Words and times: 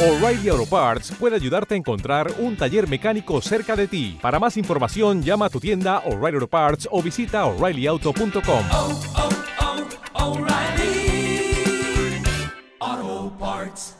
O'Reilly 0.00 0.48
Auto 0.48 0.64
Parts 0.64 1.10
puede 1.18 1.34
ayudarte 1.34 1.74
a 1.74 1.76
encontrar 1.76 2.32
un 2.38 2.56
taller 2.56 2.88
mecánico 2.88 3.42
cerca 3.42 3.74
de 3.74 3.88
ti. 3.88 4.16
Para 4.22 4.38
más 4.38 4.56
información, 4.56 5.24
llama 5.24 5.46
a 5.46 5.50
tu 5.50 5.58
tienda 5.58 6.04
O'Reilly 6.06 6.36
Auto 6.36 6.46
Parts 6.46 6.88
o 6.92 7.02
visita 7.02 7.44
oreillyauto.com. 7.46 8.64
oh, 8.70 9.00
oh, 12.84 13.32
Parts. 13.40 13.96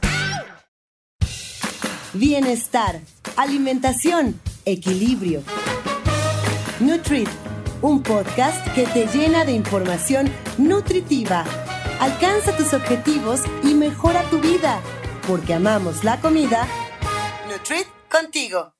Bienestar, 2.13 3.01
alimentación, 3.35 4.39
equilibrio. 4.63 5.43
Nutrit, 6.79 7.27
un 7.81 8.01
podcast 8.03 8.65
que 8.73 8.85
te 8.85 9.05
llena 9.07 9.43
de 9.43 9.51
información 9.51 10.31
nutritiva. 10.57 11.43
Alcanza 11.99 12.55
tus 12.55 12.73
objetivos 12.73 13.41
y 13.63 13.73
mejora 13.73 14.23
tu 14.29 14.39
vida, 14.39 14.81
porque 15.29 15.53
amamos 15.53 16.03
la 16.03 16.19
comida. 16.19 16.67
Nutrit 17.47 17.87
contigo. 18.09 18.73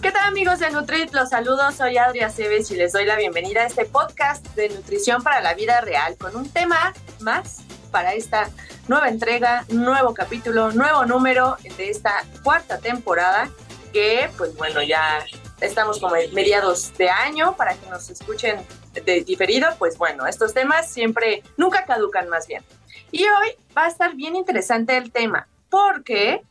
¿Qué 0.00 0.12
tal 0.12 0.26
amigos 0.26 0.60
de 0.60 0.70
Nutrit? 0.70 1.12
Los 1.12 1.30
saludos, 1.30 1.74
soy 1.74 1.96
Adria 1.98 2.30
Cebes 2.30 2.70
y 2.70 2.76
les 2.76 2.92
doy 2.92 3.04
la 3.04 3.16
bienvenida 3.16 3.62
a 3.62 3.66
este 3.66 3.84
podcast 3.84 4.46
de 4.54 4.68
nutrición 4.68 5.24
para 5.24 5.40
la 5.40 5.54
vida 5.54 5.80
real 5.80 6.16
con 6.16 6.36
un 6.36 6.48
tema 6.48 6.92
más 7.18 7.62
para 7.90 8.14
esta 8.14 8.48
nueva 8.86 9.08
entrega, 9.08 9.64
nuevo 9.70 10.14
capítulo, 10.14 10.70
nuevo 10.70 11.04
número 11.04 11.56
de 11.76 11.90
esta 11.90 12.24
cuarta 12.44 12.78
temporada 12.78 13.50
que 13.92 14.30
pues 14.36 14.54
bueno 14.56 14.84
ya 14.84 15.24
estamos 15.60 16.00
como 16.00 16.14
mediados 16.32 16.96
de 16.96 17.08
año 17.08 17.56
para 17.56 17.74
que 17.74 17.88
nos 17.88 18.10
escuchen 18.10 18.60
de 18.92 19.22
diferido, 19.22 19.68
pues 19.78 19.98
bueno, 19.98 20.26
estos 20.26 20.54
temas 20.54 20.90
siempre 20.90 21.42
nunca 21.56 21.84
caducan 21.84 22.28
más 22.28 22.46
bien. 22.46 22.62
Y 23.10 23.24
hoy 23.24 23.50
va 23.76 23.84
a 23.84 23.88
estar 23.88 24.14
bien 24.14 24.36
interesante 24.36 24.96
el 24.96 25.10
tema 25.12 25.48
porque 25.68 26.42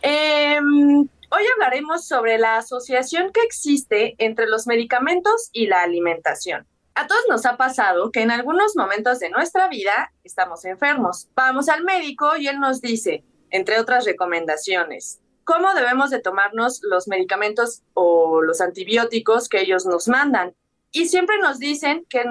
em, 0.00 1.08
Hoy 1.34 1.44
hablaremos 1.54 2.06
sobre 2.06 2.36
la 2.36 2.58
asociación 2.58 3.32
que 3.32 3.40
existe 3.40 4.16
entre 4.18 4.46
los 4.46 4.66
medicamentos 4.66 5.48
y 5.50 5.66
la 5.66 5.80
alimentación. 5.80 6.66
A 6.94 7.06
todos 7.06 7.22
nos 7.30 7.46
ha 7.46 7.56
pasado 7.56 8.10
que 8.10 8.20
en 8.20 8.30
algunos 8.30 8.76
momentos 8.76 9.18
de 9.18 9.30
nuestra 9.30 9.66
vida 9.68 10.12
estamos 10.24 10.66
enfermos. 10.66 11.30
Vamos 11.34 11.70
al 11.70 11.84
médico 11.84 12.36
y 12.36 12.48
él 12.48 12.60
nos 12.60 12.82
dice, 12.82 13.24
entre 13.48 13.80
otras 13.80 14.04
recomendaciones, 14.04 15.22
cómo 15.44 15.74
debemos 15.74 16.10
de 16.10 16.20
tomarnos 16.20 16.80
los 16.82 17.08
medicamentos 17.08 17.82
o 17.94 18.42
los 18.42 18.60
antibióticos 18.60 19.48
que 19.48 19.60
ellos 19.60 19.86
nos 19.86 20.08
mandan. 20.08 20.54
Y 20.90 21.06
siempre 21.06 21.38
nos 21.38 21.58
dicen 21.58 22.06
que, 22.08 22.24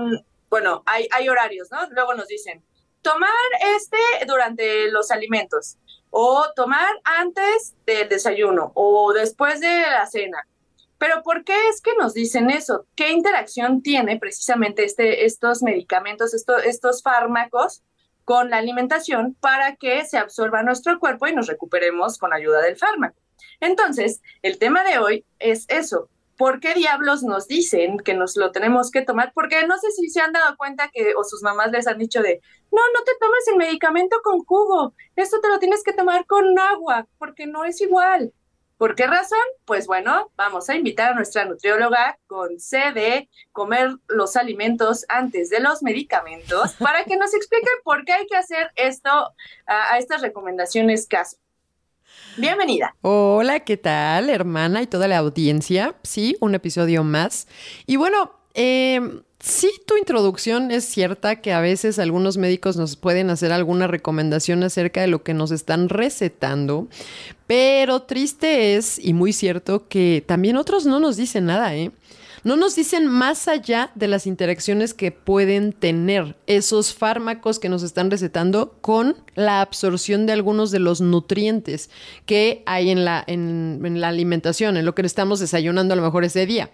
bueno, 0.50 0.84
hay, 0.86 1.08
hay 1.12 1.30
horarios, 1.30 1.70
¿no? 1.72 1.90
Luego 1.92 2.14
nos 2.14 2.28
dicen, 2.28 2.64
tomar 3.02 3.30
este 3.78 3.98
durante 4.28 4.92
los 4.92 5.12
alimentos 5.12 5.78
o 6.10 6.46
tomar 6.56 6.90
antes 7.04 7.76
del 7.86 8.10
desayuno 8.10 8.72
o 8.76 9.14
después 9.14 9.60
de 9.60 9.82
la 9.82 10.06
cena. 10.06 10.48
Pero 10.98 11.24
¿por 11.24 11.44
qué 11.44 11.56
es 11.70 11.82
que 11.82 11.96
nos 11.96 12.14
dicen 12.14 12.52
eso? 12.52 12.86
¿Qué 12.96 13.10
interacción 13.10 13.82
tiene 13.82 14.20
precisamente 14.20 14.84
este, 14.84 15.26
estos 15.26 15.64
medicamentos, 15.64 16.36
estos, 16.36 16.64
estos 16.64 17.02
fármacos 17.02 17.82
con 18.26 18.50
la 18.50 18.58
alimentación 18.58 19.36
para 19.40 19.76
que 19.76 20.06
se 20.06 20.18
absorba 20.18 20.64
nuestro 20.64 21.00
cuerpo 21.00 21.28
y 21.28 21.36
nos 21.36 21.48
recuperemos 21.48 22.18
con 22.18 22.34
ayuda 22.34 22.62
del 22.62 22.78
fármaco? 22.78 23.20
Entonces, 23.60 24.22
el 24.42 24.58
tema 24.58 24.84
de 24.84 24.98
hoy 25.00 25.26
es 25.40 25.66
eso. 25.70 26.10
¿Por 26.38 26.60
qué 26.60 26.74
diablos 26.74 27.22
nos 27.22 27.48
dicen 27.48 28.00
que 28.00 28.16
nos 28.16 28.36
lo 28.36 28.52
tenemos 28.52 28.90
que 28.90 29.04
tomar? 29.04 29.32
Porque 29.34 29.68
no 29.68 29.78
sé 29.78 29.92
si 29.92 30.10
se 30.10 30.22
han 30.22 30.32
dado 30.32 30.58
cuenta 30.58 30.90
que 30.92 31.14
o 31.16 31.24
sus 31.24 31.44
mamás 31.44 31.72
les 31.72 31.86
han 31.88 32.00
dicho 32.00 32.22
de, 32.22 32.42
no, 32.72 32.82
no 32.94 33.04
te 33.04 33.12
tomes 33.20 33.48
el 33.50 33.58
medicamento 33.58 34.18
con 34.24 34.40
jugo, 34.40 34.96
esto 35.16 35.40
te 35.40 35.50
lo 35.50 35.60
tienes 35.60 35.84
que 35.84 35.94
tomar 35.94 36.26
con 36.26 36.58
agua, 36.58 37.08
porque 37.20 37.46
no 37.46 37.64
es 37.64 37.80
igual. 37.82 38.34
¿Por 38.82 38.96
qué 38.96 39.06
razón? 39.06 39.38
Pues 39.66 39.86
bueno, 39.86 40.32
vamos 40.36 40.68
a 40.68 40.76
invitar 40.76 41.12
a 41.12 41.14
nuestra 41.14 41.46
nutrióloga 41.46 42.18
con 42.26 42.60
C 42.60 42.92
de 42.96 43.30
comer 43.52 43.92
los 44.08 44.36
alimentos 44.36 45.06
antes 45.08 45.52
de 45.52 45.60
los 45.60 45.84
medicamentos 45.84 46.74
para 46.80 47.04
que 47.04 47.16
nos 47.16 47.32
explique 47.36 47.70
por 47.84 48.04
qué 48.06 48.14
hay 48.14 48.26
que 48.26 48.36
hacer 48.36 48.72
esto 48.76 49.12
a, 49.68 49.94
a 49.94 50.00
estas 50.00 50.24
recomendaciones 50.24 51.06
caso. 51.06 51.38
Bienvenida. 52.38 52.96
Hola, 53.02 53.60
¿qué 53.60 53.78
tal, 53.78 54.32
hermana 54.32 54.82
y 54.82 54.88
toda 54.88 55.08
la 55.08 55.20
audiencia? 55.20 55.94
Sí, 56.02 56.36
un 56.40 56.56
episodio 56.56 57.04
más. 57.04 57.48
Y 57.86 57.98
bueno, 57.98 58.32
eh, 58.56 59.00
sí, 59.42 59.72
tu 59.86 59.98
introducción 59.98 60.72
es 60.72 60.86
cierta 60.86 61.42
que 61.42 61.54
a 61.54 61.62
veces 61.62 62.00
algunos 62.00 62.38
médicos 62.38 62.78
nos 62.78 62.96
pueden 62.96 63.30
hacer 63.30 63.52
alguna 63.52 63.88
recomendación 63.88 64.64
acerca 64.64 65.02
de 65.02 65.08
lo 65.08 65.24
que 65.24 65.34
nos 65.34 65.52
están 65.52 65.90
recetando, 65.90 66.88
pero 67.48 68.04
triste 68.04 68.76
es 68.76 68.98
y 69.04 69.14
muy 69.14 69.34
cierto 69.34 69.88
que 69.88 70.24
también 70.26 70.58
otros 70.58 70.86
no 70.86 71.00
nos 71.00 71.18
dicen 71.18 71.46
nada, 71.46 71.76
¿eh? 71.76 71.92
no 72.44 72.56
nos 72.56 72.76
dicen 72.76 73.08
más 73.08 73.48
allá 73.48 73.92
de 73.96 74.08
las 74.08 74.26
interacciones 74.26 74.94
que 74.94 75.12
pueden 75.12 75.74
tener 75.74 76.36
esos 76.48 76.94
fármacos 76.94 77.60
que 77.60 77.70
nos 77.70 77.84
están 77.84 78.10
recetando 78.10 78.76
con 78.82 79.16
la 79.36 79.62
absorción 79.62 80.26
de 80.26 80.34
algunos 80.34 80.72
de 80.72 80.80
los 80.80 81.02
nutrientes 81.02 81.90
que 82.26 82.64
hay 82.66 82.90
en 82.90 83.06
la, 83.06 83.24
en, 83.28 83.80
la 84.02 84.08
alimentación, 84.08 84.78
en 84.78 84.86
lo 84.86 84.96
que 84.96 85.04
estamos 85.04 85.40
desayunando 85.40 85.94
a 85.94 85.98
lo 85.98 86.04
mejor 86.04 86.24
ese 86.24 86.46
día. 86.46 86.72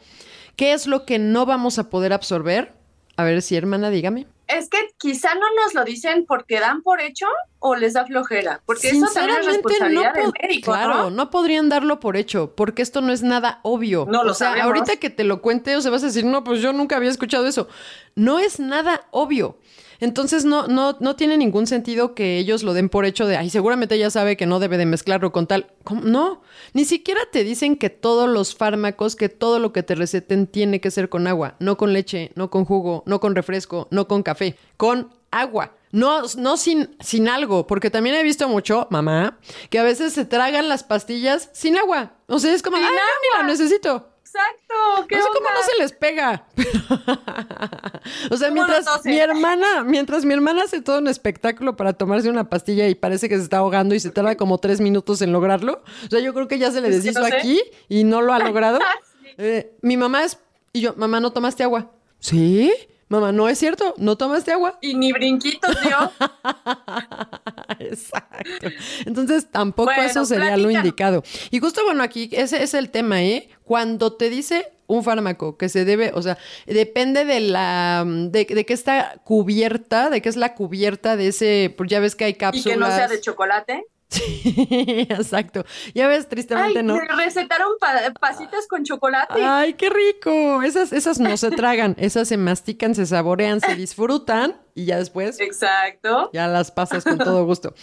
¿Qué 0.57 0.73
es 0.73 0.88
lo 0.88 1.06
que 1.06 1.19
no 1.19 1.45
vamos 1.45 1.79
a 1.79 1.90
poder 1.90 2.12
absorber? 2.13 2.73
A 3.16 3.23
ver 3.23 3.41
si, 3.41 3.56
hermana, 3.56 3.90
dígame. 3.91 4.25
Es 4.47 4.69
que 4.69 4.78
quizá 4.97 5.35
no 5.35 5.45
nos 5.62 5.73
lo 5.73 5.84
dicen 5.84 6.25
porque 6.25 6.59
dan 6.59 6.81
por 6.81 7.00
hecho 7.00 7.25
o 7.59 7.75
les 7.75 7.94
da 7.94 8.06
flojera, 8.06 8.62
porque 8.66 8.90
eso 8.90 9.06
también 9.13 9.40
es 9.40 9.45
responsabilidad 9.45 10.13
no 10.16 10.22
del 10.22 10.31
médico, 10.41 10.72
Claro, 10.72 10.95
¿no? 10.95 11.09
¿no? 11.12 11.29
podrían 11.29 11.69
darlo 11.69 12.00
por 12.00 12.16
hecho, 12.18 12.56
porque 12.56 12.81
esto 12.81 13.01
no 13.01 13.12
es 13.12 13.23
nada 13.23 13.59
obvio. 13.63 14.07
No 14.09 14.23
lo 14.23 14.31
o 14.31 14.34
sea, 14.34 14.50
sabemos. 14.50 14.68
ahorita 14.68 14.97
que 14.97 15.09
te 15.09 15.25
lo 15.25 15.41
cuente, 15.41 15.75
o 15.75 15.81
sea, 15.81 15.91
vas 15.91 16.03
a 16.03 16.07
decir, 16.07 16.25
no, 16.25 16.44
pues 16.44 16.62
yo 16.62 16.74
nunca 16.74 16.95
había 16.95 17.09
escuchado 17.09 17.45
eso. 17.45 17.68
No 18.16 18.39
es 18.39 18.59
nada 18.59 19.06
obvio. 19.12 19.57
Entonces 19.99 20.45
no, 20.45 20.67
no, 20.67 20.97
no 20.99 21.15
tiene 21.15 21.37
ningún 21.37 21.67
sentido 21.67 22.13
que 22.13 22.37
ellos 22.37 22.63
lo 22.63 22.73
den 22.73 22.89
por 22.89 23.05
hecho 23.05 23.25
de, 23.25 23.37
ay, 23.37 23.49
seguramente 23.49 23.95
ella 23.95 24.09
sabe 24.09 24.37
que 24.37 24.45
no 24.45 24.59
debe 24.59 24.77
de 24.77 24.85
mezclarlo 24.85 25.31
con 25.31 25.47
tal. 25.47 25.67
¿Cómo? 25.83 26.01
No, 26.01 26.41
ni 26.73 26.85
siquiera 26.85 27.21
te 27.31 27.43
dicen 27.43 27.77
que 27.77 27.89
todos 27.89 28.29
los 28.29 28.55
fármacos, 28.55 29.15
que 29.15 29.29
todo 29.29 29.59
lo 29.59 29.73
que 29.73 29.83
te 29.83 29.95
receten 29.95 30.47
tiene 30.47 30.79
que 30.81 30.91
ser 30.91 31.09
con 31.09 31.27
agua, 31.27 31.55
no 31.59 31.77
con 31.77 31.93
leche, 31.93 32.31
no 32.35 32.49
con 32.49 32.65
jugo, 32.65 33.03
no 33.05 33.19
con 33.19 33.35
refresco, 33.35 33.87
no 33.91 34.07
con 34.07 34.23
café, 34.23 34.55
con 34.77 35.11
agua. 35.31 35.73
No, 35.91 36.23
no 36.37 36.57
sin, 36.57 36.95
sin 36.99 37.29
algo, 37.29 37.65
porque 37.65 37.89
también 37.89 38.15
he 38.17 38.23
visto 38.23 38.49
mucho, 38.49 38.87
mamá, 38.91 39.39
que 39.69 39.79
a 39.79 39.83
veces 39.83 40.13
se 40.13 40.25
tragan 40.25 40.67
las 40.67 40.83
pastillas 40.83 41.49
sin 41.53 41.77
agua. 41.77 42.11
O 42.27 42.39
sea, 42.39 42.53
es 42.53 42.61
como, 42.61 42.75
ay, 42.75 42.83
ni 42.83 43.37
la 43.37 43.47
necesito. 43.47 44.09
Exacto, 44.27 45.07
¿qué 45.07 45.15
No 45.15 45.23
sé 45.23 45.27
cómo 45.33 45.47
onda? 45.47 45.59
no 45.59 45.65
se 45.65 45.81
les 45.81 45.93
pega. 45.93 46.45
o 48.31 48.38
sea, 48.38 48.49
¿Cómo 48.49 48.61
no 48.61 48.67
mientras 48.67 49.05
mi 49.05 49.17
hermana, 49.17 49.83
mientras 49.85 50.25
mi 50.25 50.33
hermana 50.33 50.63
hace 50.63 50.81
todo 50.81 50.99
un 50.99 51.07
espectáculo 51.07 51.75
para 51.77 51.93
tomarse 51.93 52.29
una 52.29 52.49
pastilla 52.49 52.88
y 52.89 52.95
parece 52.95 53.29
que 53.29 53.38
se 53.38 53.43
está 53.43 53.57
ahogando 53.59 53.95
y 53.95 53.99
se 53.99 54.09
tarda 54.11 54.35
como 54.35 54.57
tres 54.57 54.81
minutos 54.81 55.21
en 55.21 55.31
lograrlo. 55.31 55.81
O 56.05 56.09
sea, 56.09 56.19
yo 56.19 56.33
creo 56.33 56.47
que 56.47 56.59
ya 56.59 56.71
se 56.71 56.81
le 56.81 56.89
Es 56.89 57.03
deshizo 57.03 57.21
no 57.21 57.27
sé. 57.27 57.35
aquí 57.38 57.61
y 57.88 58.03
no 58.03 58.21
lo 58.21 58.33
ha 58.33 58.39
logrado. 58.39 58.79
Sí. 59.21 59.33
Eh, 59.39 59.75
mi 59.81 59.97
mamá 59.97 60.23
es. 60.23 60.39
Y 60.73 60.81
yo, 60.81 60.94
mamá, 60.95 61.19
¿no 61.19 61.31
tomaste 61.31 61.61
agua? 61.63 61.91
¿Sí? 62.19 62.73
Mamá, 63.09 63.31
no 63.31 63.47
es 63.47 63.57
cierto, 63.57 63.94
no 63.97 64.18
tomaste 64.18 64.51
agua. 64.51 64.78
Y 64.81 64.94
ni 64.94 65.13
brinquitos 65.13 65.81
dio. 65.81 66.12
Exacto. 67.79 68.68
Entonces, 69.06 69.50
tampoco 69.50 69.85
Bueno, 69.85 70.03
eso 70.03 70.25
sería 70.25 70.57
lo 70.57 70.69
indicado. 70.69 71.23
Y 71.50 71.59
justo, 71.59 71.81
bueno, 71.85 72.03
aquí 72.03 72.29
ese 72.34 72.62
es 72.63 72.73
el 72.73 72.90
tema, 72.90 73.23
¿eh? 73.23 73.50
Cuando 73.63 74.13
te 74.13 74.29
dice 74.29 74.73
un 74.88 75.03
fármaco 75.03 75.57
que 75.57 75.69
se 75.69 75.85
debe, 75.85 76.12
o 76.13 76.22
sea, 76.22 76.38
depende 76.65 77.25
de 77.25 77.39
la, 77.39 78.04
de, 78.06 78.45
de 78.45 78.65
qué 78.65 78.74
está 78.74 79.21
cubierta, 79.24 80.10
de 80.10 80.21
qué 80.21 80.30
es 80.30 80.36
la 80.36 80.56
cubierta 80.56 81.15
de 81.15 81.27
ese, 81.27 81.74
pues 81.77 81.89
ya 81.89 82.00
ves 82.00 82.15
que 82.15 82.25
hay 82.25 82.31
y 82.31 82.36
cápsulas. 82.36 82.74
que 82.74 82.77
no 82.77 82.88
sea 82.88 83.07
de 83.07 83.21
chocolate. 83.21 83.86
Sí, 84.18 85.06
exacto. 85.09 85.65
Ya 85.94 86.07
ves, 86.07 86.30
tristemente 86.30 86.80
Ay, 86.80 86.86
no. 86.86 86.95
me 86.95 87.06
recetaron 87.07 87.74
pa- 87.77 88.13
pasitas 88.19 88.65
con 88.68 88.86
chocolate. 88.86 89.44
Ay, 89.44 89.74
qué 89.74 89.89
rico. 89.89 90.63
Esas, 90.63 90.94
esas 90.94 91.19
no 91.19 91.36
se 91.36 91.51
tragan, 91.51 91.94
esas 92.00 92.30
se 92.30 92.38
mastican, 92.38 92.95
se 92.95 93.06
saborean, 93.06 93.59
se 93.59 93.75
disfrutan 93.75 94.56
y 94.75 94.86
ya 94.86 94.98
después 94.98 95.39
Exacto. 95.42 96.30
Ya 96.33 96.48
las 96.48 96.71
pasas 96.71 97.04
con 97.04 97.18
todo 97.18 97.44
gusto. 97.45 97.74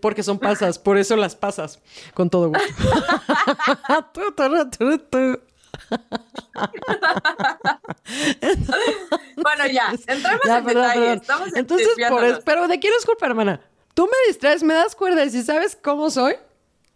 Porque 0.00 0.22
son 0.22 0.38
pasas, 0.38 0.78
por 0.78 0.96
eso 0.96 1.16
las 1.16 1.36
pasas 1.36 1.80
con 2.14 2.30
todo 2.30 2.48
gusto. 2.48 2.64
Tu. 5.10 5.40
Bueno, 9.36 9.66
ya, 9.72 9.92
entramos 10.06 10.40
Ya, 10.46 10.58
en 10.58 10.64
perdón, 10.64 10.82
detalle. 10.82 11.00
perdón. 11.00 11.18
Estamos 11.18 11.48
Entonces, 11.54 11.88
por 12.08 12.44
pero 12.44 12.68
¿de 12.68 12.78
quién 12.80 12.92
es 12.98 13.06
culpa, 13.06 13.26
hermana? 13.26 13.60
Tú 13.98 14.04
me 14.04 14.28
distraes, 14.28 14.62
me 14.62 14.74
das 14.74 14.94
cuerda 14.94 15.24
y 15.24 15.30
si 15.30 15.42
sabes 15.42 15.74
cómo 15.74 16.08
soy, 16.08 16.34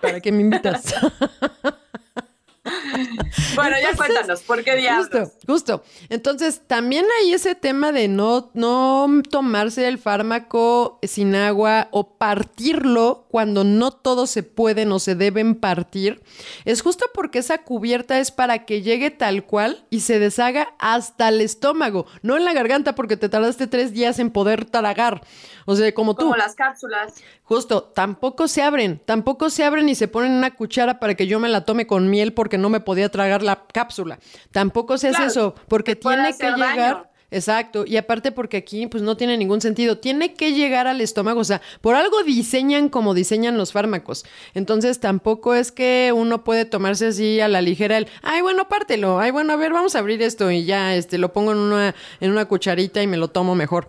¿para 0.01 0.21
qué 0.21 0.31
me 0.31 0.43
invitas? 0.43 0.95
bueno, 3.57 3.77
ya 3.83 3.97
cuéntanos, 3.97 4.43
¿por 4.43 4.63
qué 4.63 4.77
diablos? 4.77 5.09
Justo, 5.09 5.33
justo. 5.49 5.83
Entonces, 6.11 6.61
también 6.65 7.05
hay 7.21 7.33
ese 7.33 7.57
tema 7.57 7.91
de 7.91 8.07
no, 8.07 8.53
no 8.55 9.21
tomarse 9.29 9.89
el 9.89 9.99
fármaco 9.99 11.01
sin 11.03 11.35
agua 11.35 11.89
o 11.91 12.19
partirlo 12.19 13.27
cuando 13.33 13.65
no 13.65 13.91
todos 13.91 14.31
se 14.31 14.45
pueden 14.45 14.93
o 14.93 15.01
se 15.01 15.17
deben 15.17 15.57
partir. 15.57 16.23
Es 16.65 16.83
justo 16.83 17.07
porque 17.13 17.41
esa 17.41 17.59
cubierta 17.59 18.21
es 18.21 18.31
para 18.31 18.65
que 18.65 18.83
llegue 18.83 19.11
tal 19.11 19.45
cual 19.45 19.85
y 19.91 20.01
se 20.01 20.21
deshaga 20.21 20.73
hasta 20.79 21.31
el 21.31 21.41
estómago, 21.41 22.07
no 22.23 22.37
en 22.37 22.45
la 22.45 22.53
garganta 22.53 22.95
porque 22.95 23.17
te 23.17 23.29
tardaste 23.29 23.67
tres 23.67 23.93
días 23.93 24.21
en 24.21 24.31
poder 24.31 24.67
tragar. 24.67 25.23
O 25.67 25.77
sea, 25.77 25.93
como 25.93 26.15
tú. 26.15 26.23
Como 26.23 26.37
las 26.37 26.55
cápsulas. 26.55 27.15
Justo, 27.45 27.85
tampoco 27.85 28.49
se 28.49 28.63
abren, 28.63 29.01
tampoco 29.05 29.51
se 29.51 29.65
abren 29.65 29.89
y 29.89 29.95
se 29.95 30.09
ponen 30.09 30.33
en 30.33 30.39
una 30.39 30.55
cuchara 30.55 30.99
para 31.01 31.15
que 31.15 31.27
yo 31.27 31.41
me 31.41 31.49
la 31.49 31.65
tome 31.65 31.87
con 31.87 32.11
miel 32.11 32.33
porque 32.33 32.59
no 32.59 32.69
me 32.69 32.81
podía 32.81 33.09
tragar 33.11 33.43
la 33.43 33.67
cápsula. 33.67 34.19
Tampoco 34.51 34.99
se 34.99 35.09
hace 35.09 35.27
eso, 35.27 35.55
porque 35.69 35.97
tiene 35.97 36.37
que 36.37 36.51
llegar. 36.51 36.77
daño. 36.77 37.12
Exacto, 37.33 37.85
y 37.87 37.97
aparte 37.97 38.31
porque 38.31 38.59
aquí 38.59 38.87
pues 38.87 39.03
no 39.03 39.17
tiene 39.17 39.39
ningún 39.39 39.63
sentido, 39.63 39.97
tiene 39.97 40.35
que 40.35 40.53
llegar 40.53 40.87
al 40.87 41.01
estómago, 41.01 41.41
o 41.41 41.45
sea, 41.45 41.63
por 41.81 41.95
algo 41.95 42.23
diseñan 42.23 42.91
como 42.91 43.15
diseñan 43.15 43.57
los 43.57 43.73
fármacos. 43.73 44.27
Entonces 44.53 45.01
tampoco 45.01 45.55
es 45.55 45.73
que 45.73 46.13
uno 46.15 46.45
puede 46.45 46.67
tomarse 46.67 47.07
así 47.07 47.41
a 47.41 47.49
la 47.49 47.63
ligera 47.63 47.97
el, 47.97 48.07
ay, 48.21 48.43
bueno, 48.43 48.69
pártelo, 48.69 49.19
ay, 49.19 49.31
bueno, 49.31 49.55
a 49.55 49.57
ver, 49.57 49.73
vamos 49.73 49.97
a 49.97 50.01
abrir 50.01 50.21
esto 50.21 50.51
y 50.51 50.67
ya 50.67 50.95
este 50.95 51.17
lo 51.17 51.33
pongo 51.33 51.53
en 51.53 51.59
una 51.59 51.95
en 52.21 52.31
una 52.31 52.45
cucharita 52.45 53.03
y 53.03 53.07
me 53.07 53.17
lo 53.17 53.29
tomo 53.29 53.55
mejor. 53.55 53.89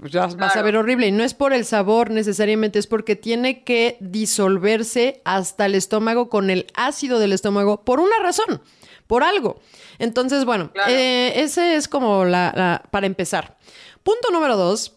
Pues 0.00 0.12
vas 0.12 0.56
a 0.56 0.62
ver 0.62 0.76
horrible. 0.76 1.06
Y 1.06 1.12
no 1.12 1.24
es 1.24 1.34
por 1.34 1.52
el 1.52 1.64
sabor 1.64 2.10
necesariamente, 2.10 2.78
es 2.78 2.86
porque 2.86 3.16
tiene 3.16 3.62
que 3.62 3.96
disolverse 4.00 5.20
hasta 5.24 5.66
el 5.66 5.74
estómago 5.74 6.28
con 6.28 6.50
el 6.50 6.66
ácido 6.74 7.18
del 7.18 7.32
estómago 7.32 7.82
por 7.84 8.00
una 8.00 8.18
razón, 8.22 8.62
por 9.10 9.24
algo. 9.24 9.58
Entonces, 9.98 10.44
bueno, 10.44 10.70
Claro. 10.72 10.92
eh, 10.92 11.32
ese 11.42 11.74
es 11.74 11.88
como 11.88 12.24
la, 12.24 12.52
la- 12.56 12.82
para 12.92 13.06
empezar. 13.08 13.58
Punto 14.04 14.30
número 14.30 14.56
dos. 14.56 14.94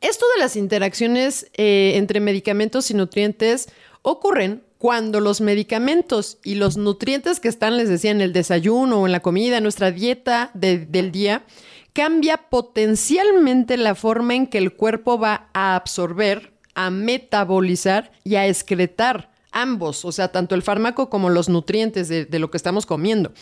Esto 0.00 0.24
de 0.34 0.40
las 0.40 0.56
interacciones 0.56 1.50
eh, 1.54 1.92
entre 1.96 2.20
medicamentos 2.20 2.90
y 2.90 2.94
nutrientes 2.94 3.68
ocurren 4.00 4.62
cuando 4.78 5.20
los 5.20 5.42
medicamentos 5.42 6.38
y 6.44 6.54
los 6.54 6.78
nutrientes 6.78 7.38
que 7.38 7.48
están, 7.48 7.76
les 7.76 7.90
decía, 7.90 8.10
en 8.10 8.22
el 8.22 8.32
desayuno 8.32 9.02
o 9.02 9.06
en 9.06 9.12
la 9.12 9.20
comida, 9.20 9.58
en 9.58 9.64
nuestra 9.64 9.90
dieta 9.90 10.50
de- 10.54 10.86
del 10.86 11.12
día, 11.12 11.44
cambia 11.92 12.38
potencialmente 12.48 13.76
la 13.76 13.94
forma 13.94 14.34
en 14.34 14.46
que 14.46 14.56
el 14.58 14.72
cuerpo 14.74 15.18
va 15.18 15.50
a 15.52 15.76
absorber, 15.76 16.52
a 16.74 16.88
metabolizar 16.90 18.12
y 18.24 18.36
a 18.36 18.46
excretar 18.46 19.30
ambos, 19.56 20.04
o 20.04 20.12
sea, 20.12 20.28
tanto 20.28 20.54
el 20.54 20.62
fármaco 20.62 21.08
como 21.08 21.30
los 21.30 21.48
nutrientes 21.48 22.08
de, 22.08 22.38
lo 22.38 22.50
que 22.50 22.56
estamos 22.56 22.86
comiendo. 22.86 23.32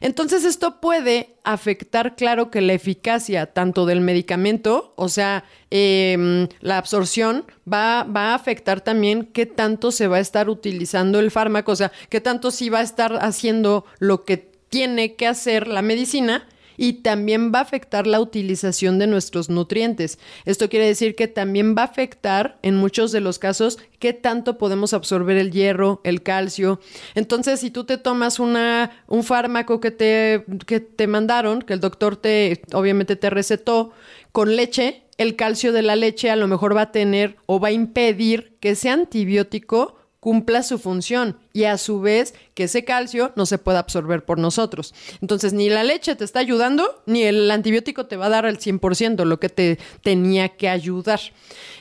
Entonces 0.00 0.44
esto 0.44 0.80
puede 0.80 1.36
afectar, 1.44 2.16
claro, 2.16 2.50
que 2.50 2.62
la 2.62 2.72
eficacia 2.72 3.52
tanto 3.52 3.84
del 3.84 4.00
medicamento, 4.00 4.94
o 4.96 5.10
sea, 5.10 5.44
em, 5.70 6.48
la 6.60 6.78
absorción, 6.78 7.44
va, 7.70 8.04
va 8.04 8.30
a 8.30 8.34
afectar 8.34 8.80
también 8.80 9.26
qué 9.26 9.44
tanto 9.44 9.92
se 9.92 10.08
va 10.08 10.16
a 10.16 10.20
estar 10.20 10.48
utilizando 10.48 11.18
el 11.18 11.30
fármaco, 11.30 11.72
o 11.72 11.76
sea, 11.76 11.92
qué 12.08 12.22
tanto 12.22 12.50
sí 12.50 12.70
va 12.70 12.78
a 12.78 12.82
estar 12.82 13.18
haciendo 13.20 13.84
lo 13.98 14.24
que 14.24 14.38
tiene 14.70 15.16
que 15.16 15.26
hacer 15.26 15.68
la 15.68 15.82
medicina 15.82 16.48
y 16.80 16.94
también 16.94 17.52
va 17.54 17.58
a 17.58 17.62
afectar 17.62 18.06
la 18.06 18.20
utilización 18.20 18.98
de 18.98 19.06
nuestros 19.06 19.50
nutrientes. 19.50 20.18
Esto 20.46 20.70
quiere 20.70 20.86
decir 20.86 21.14
que 21.14 21.28
también 21.28 21.74
va 21.76 21.82
a 21.82 21.84
afectar, 21.84 22.58
en 22.62 22.76
muchos 22.76 23.12
de 23.12 23.20
los 23.20 23.38
casos, 23.38 23.78
qué 23.98 24.14
tanto 24.14 24.56
podemos 24.56 24.94
absorber 24.94 25.36
el 25.36 25.50
hierro, 25.50 26.00
el 26.04 26.22
calcio. 26.22 26.80
Entonces, 27.14 27.60
si 27.60 27.70
tú 27.70 27.84
te 27.84 27.98
tomas 27.98 28.40
una, 28.40 28.92
un 29.08 29.24
fármaco 29.24 29.78
que 29.78 29.90
te, 29.90 30.46
que 30.64 30.80
te 30.80 31.06
mandaron, 31.06 31.60
que 31.60 31.74
el 31.74 31.80
doctor 31.80 32.16
te, 32.16 32.62
obviamente 32.72 33.14
te 33.14 33.28
recetó, 33.28 33.92
con 34.32 34.56
leche, 34.56 35.02
el 35.18 35.36
calcio 35.36 35.74
de 35.74 35.82
la 35.82 35.96
leche 35.96 36.30
a 36.30 36.36
lo 36.36 36.48
mejor 36.48 36.74
va 36.74 36.82
a 36.82 36.92
tener 36.92 37.36
o 37.44 37.60
va 37.60 37.68
a 37.68 37.72
impedir 37.72 38.56
que 38.58 38.70
ese 38.70 38.88
antibiótico 38.88 39.99
cumpla 40.20 40.62
su 40.62 40.78
función 40.78 41.38
y 41.52 41.64
a 41.64 41.78
su 41.78 42.00
vez 42.00 42.34
que 42.54 42.64
ese 42.64 42.84
calcio 42.84 43.32
no 43.36 43.46
se 43.46 43.58
pueda 43.58 43.78
absorber 43.80 44.24
por 44.24 44.38
nosotros. 44.38 44.94
Entonces, 45.22 45.54
ni 45.54 45.70
la 45.70 45.82
leche 45.82 46.14
te 46.14 46.24
está 46.24 46.40
ayudando, 46.40 47.02
ni 47.06 47.22
el 47.22 47.50
antibiótico 47.50 48.06
te 48.06 48.16
va 48.16 48.26
a 48.26 48.30
dar 48.30 48.46
al 48.46 48.58
100% 48.58 49.24
lo 49.24 49.40
que 49.40 49.48
te 49.48 49.78
tenía 50.02 50.50
que 50.50 50.68
ayudar. 50.68 51.20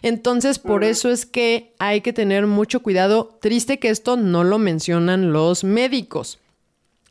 Entonces, 0.02 0.58
por 0.58 0.84
eso 0.84 1.10
es 1.12 1.26
que 1.26 1.74
hay 1.80 2.02
que 2.02 2.14
tener 2.14 2.48
mucho 2.48 2.82
cuidado. 2.82 3.38
Triste 3.42 3.78
que 3.78 3.90
esto 3.90 4.16
no 4.16 4.44
lo 4.44 4.58
mencionan 4.58 5.34
los 5.34 5.64
médicos. 5.64 6.40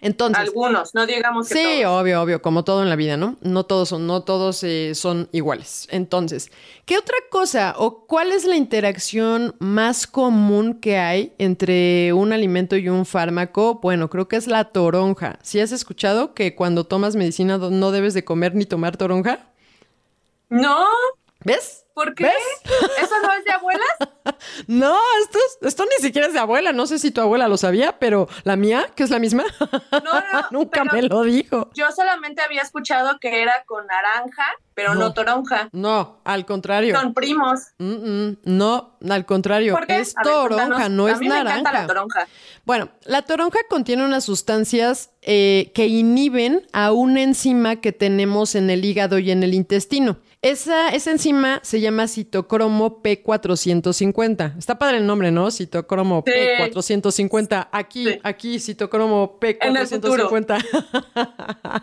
Entonces, 0.00 0.38
Algunos, 0.44 0.94
no 0.94 1.06
digamos 1.06 1.48
que 1.48 1.54
Sí, 1.54 1.82
todos. 1.82 2.00
obvio, 2.02 2.22
obvio, 2.22 2.40
como 2.40 2.62
todo 2.62 2.82
en 2.82 2.88
la 2.88 2.94
vida, 2.94 3.16
¿no? 3.16 3.36
No 3.40 3.64
todos 3.64 3.88
son, 3.88 4.06
no 4.06 4.22
todos 4.22 4.62
eh, 4.62 4.94
son 4.94 5.28
iguales. 5.32 5.88
Entonces, 5.90 6.52
¿qué 6.84 6.96
otra 6.96 7.16
cosa 7.30 7.74
o 7.76 8.06
cuál 8.06 8.30
es 8.30 8.44
la 8.44 8.54
interacción 8.54 9.56
más 9.58 10.06
común 10.06 10.74
que 10.74 10.98
hay 10.98 11.32
entre 11.38 12.12
un 12.12 12.32
alimento 12.32 12.76
y 12.76 12.88
un 12.88 13.06
fármaco? 13.06 13.80
Bueno, 13.82 14.08
creo 14.08 14.28
que 14.28 14.36
es 14.36 14.46
la 14.46 14.66
toronja. 14.66 15.38
¿Sí 15.42 15.58
has 15.58 15.72
escuchado 15.72 16.32
que 16.32 16.54
cuando 16.54 16.84
tomas 16.84 17.16
medicina 17.16 17.58
no 17.58 17.90
debes 17.90 18.14
de 18.14 18.24
comer 18.24 18.54
ni 18.54 18.66
tomar 18.66 18.96
toronja? 18.96 19.40
No, 20.48 20.86
¿Ves? 21.44 21.84
¿Por 21.98 22.14
qué? 22.14 22.24
¿Ves? 22.24 22.34
¿Eso 23.02 23.14
no 23.22 23.32
es 23.32 23.44
de 23.44 23.52
abuelas? 23.52 23.88
No, 24.66 24.94
esto, 25.22 25.38
es- 25.38 25.68
esto 25.68 25.84
ni 25.84 26.04
siquiera 26.04 26.26
es 26.26 26.34
de 26.34 26.38
abuela. 26.38 26.72
No 26.72 26.86
sé 26.86 26.98
si 26.98 27.10
tu 27.10 27.20
abuela 27.22 27.48
lo 27.48 27.56
sabía, 27.56 27.98
pero 27.98 28.28
la 28.44 28.56
mía, 28.56 28.86
que 28.94 29.02
es 29.02 29.10
la 29.10 29.18
misma, 29.18 29.42
No, 29.90 30.00
no, 30.02 30.46
nunca 30.50 30.84
me 30.84 31.02
lo 31.02 31.22
dijo. 31.22 31.70
Yo 31.74 31.90
solamente 31.92 32.42
había 32.42 32.60
escuchado 32.62 33.18
que 33.20 33.42
era 33.42 33.54
con 33.66 33.86
naranja, 33.86 34.44
pero 34.74 34.94
no, 34.94 35.00
No. 35.00 35.14
toronja. 35.14 35.70
No, 35.72 36.20
al 36.24 36.44
contrario. 36.44 36.94
Son 37.00 37.14
primos. 37.14 37.60
Mm, 37.78 37.92
mm, 38.28 38.36
no, 38.44 38.98
al 39.08 39.24
contrario, 39.24 39.72
¿Por 39.74 39.86
qué? 39.86 40.00
es 40.00 40.14
ver, 40.14 40.24
toronja, 40.24 40.66
cuéntanos. 40.66 40.90
no 40.90 41.06
A 41.06 41.12
es 41.12 41.18
mí 41.20 41.28
me 41.28 41.34
encanta 41.38 41.62
naranja. 41.62 41.80
la 41.80 41.86
toronja. 41.86 42.28
Bueno, 42.64 42.90
la 43.06 43.22
toronja 43.22 43.58
contiene 43.70 44.04
unas 44.04 44.24
sustancias 44.24 45.10
eh, 45.22 45.72
que 45.74 45.86
inhiben 45.86 46.66
a 46.74 46.92
una 46.92 47.22
enzima 47.22 47.76
que 47.76 47.92
tenemos 47.92 48.54
en 48.54 48.68
el 48.70 48.84
hígado 48.84 49.18
y 49.18 49.30
en 49.30 49.42
el 49.42 49.54
intestino. 49.54 50.18
Esa, 50.40 50.90
esa 50.90 51.10
enzima 51.10 51.58
se 51.64 51.80
llama 51.80 52.06
citocromo 52.06 53.02
P450. 53.02 54.56
Está 54.56 54.78
padre 54.78 54.98
el 54.98 55.06
nombre, 55.06 55.32
¿no? 55.32 55.50
Citocromo 55.50 56.22
Sí. 56.24 56.32
P450. 56.32 57.68
Aquí, 57.72 58.06
Sí. 58.06 58.20
aquí, 58.22 58.60
citocromo 58.60 59.36
En 59.42 59.76
el 59.76 59.86
futuro. 59.88 60.30
P450. 60.30 60.64